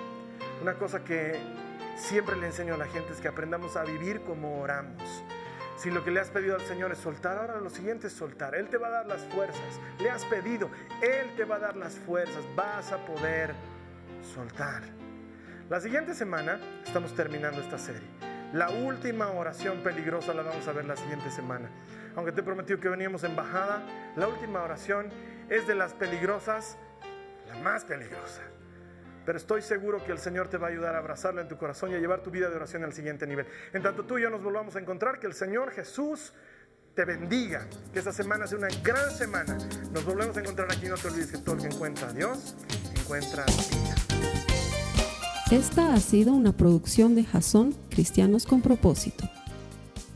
Una 0.62 0.72
cosa 0.78 1.04
que 1.04 1.67
siempre 1.98 2.36
le 2.36 2.46
enseño 2.46 2.74
a 2.74 2.76
la 2.78 2.86
gente 2.86 3.12
es 3.12 3.20
que 3.20 3.28
aprendamos 3.28 3.76
a 3.76 3.84
vivir 3.84 4.22
como 4.22 4.60
oramos. 4.60 5.24
Si 5.76 5.90
lo 5.90 6.02
que 6.04 6.10
le 6.10 6.20
has 6.20 6.30
pedido 6.30 6.56
al 6.56 6.62
Señor 6.62 6.90
es 6.90 6.98
soltar, 6.98 7.38
ahora 7.38 7.60
lo 7.60 7.70
siguiente 7.70 8.08
es 8.08 8.12
soltar. 8.12 8.54
Él 8.54 8.68
te 8.68 8.78
va 8.78 8.88
a 8.88 8.90
dar 8.90 9.06
las 9.06 9.24
fuerzas. 9.26 9.80
Le 10.00 10.10
has 10.10 10.24
pedido, 10.24 10.70
Él 11.02 11.34
te 11.36 11.44
va 11.44 11.56
a 11.56 11.58
dar 11.60 11.76
las 11.76 11.94
fuerzas. 11.94 12.44
Vas 12.56 12.90
a 12.90 13.04
poder 13.04 13.54
soltar. 14.34 14.82
La 15.70 15.80
siguiente 15.80 16.14
semana 16.14 16.58
estamos 16.84 17.14
terminando 17.14 17.60
esta 17.60 17.78
serie. 17.78 18.08
La 18.52 18.70
última 18.70 19.30
oración 19.30 19.82
peligrosa 19.82 20.34
la 20.34 20.42
vamos 20.42 20.66
a 20.66 20.72
ver 20.72 20.86
la 20.86 20.96
siguiente 20.96 21.30
semana. 21.30 21.68
Aunque 22.16 22.32
te 22.32 22.40
he 22.40 22.44
prometido 22.44 22.80
que 22.80 22.88
veníamos 22.88 23.22
en 23.22 23.36
bajada, 23.36 23.82
la 24.16 24.26
última 24.26 24.62
oración 24.62 25.10
es 25.48 25.66
de 25.68 25.74
las 25.74 25.92
peligrosas, 25.92 26.76
la 27.46 27.56
más 27.56 27.84
peligrosa 27.84 28.42
pero 29.28 29.36
estoy 29.36 29.60
seguro 29.60 30.02
que 30.02 30.10
el 30.10 30.18
Señor 30.18 30.48
te 30.48 30.56
va 30.56 30.68
a 30.68 30.70
ayudar 30.70 30.94
a 30.94 31.00
abrazarla 31.00 31.42
en 31.42 31.48
tu 31.48 31.58
corazón 31.58 31.90
y 31.90 31.94
a 31.94 31.98
llevar 31.98 32.22
tu 32.22 32.30
vida 32.30 32.48
de 32.48 32.56
oración 32.56 32.82
al 32.82 32.94
siguiente 32.94 33.26
nivel. 33.26 33.44
En 33.74 33.82
tanto 33.82 34.06
tú 34.06 34.16
y 34.16 34.22
yo 34.22 34.30
nos 34.30 34.42
volvamos 34.42 34.74
a 34.74 34.78
encontrar, 34.78 35.20
que 35.20 35.26
el 35.26 35.34
Señor 35.34 35.70
Jesús 35.72 36.32
te 36.94 37.04
bendiga, 37.04 37.66
que 37.92 37.98
esta 37.98 38.10
semana 38.10 38.46
sea 38.46 38.56
una 38.56 38.68
gran 38.82 39.10
semana. 39.10 39.58
Nos 39.92 40.06
volvemos 40.06 40.34
a 40.38 40.40
encontrar 40.40 40.72
aquí, 40.72 40.86
no 40.86 40.94
te 40.94 41.08
olvides 41.08 41.30
que 41.30 41.36
todo 41.36 41.56
el 41.56 41.60
que 41.60 41.66
encuentra 41.66 42.08
a 42.08 42.12
Dios, 42.14 42.56
encuentra 42.98 43.44
vida. 43.44 43.94
Esta 45.50 45.92
ha 45.92 46.00
sido 46.00 46.32
una 46.32 46.56
producción 46.56 47.14
de 47.14 47.24
Jason 47.24 47.74
Cristianos 47.90 48.46
con 48.46 48.62
propósito. 48.62 49.28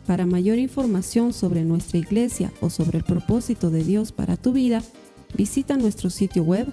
Para 0.06 0.24
mayor 0.24 0.56
información 0.56 1.34
sobre 1.34 1.64
nuestra 1.64 1.98
iglesia 1.98 2.50
o 2.62 2.70
sobre 2.70 2.96
el 2.96 3.04
propósito 3.04 3.68
de 3.68 3.84
Dios 3.84 4.10
para 4.10 4.38
tu 4.38 4.54
vida, 4.54 4.82
visita 5.34 5.76
nuestro 5.76 6.08
sitio 6.08 6.44
web 6.44 6.72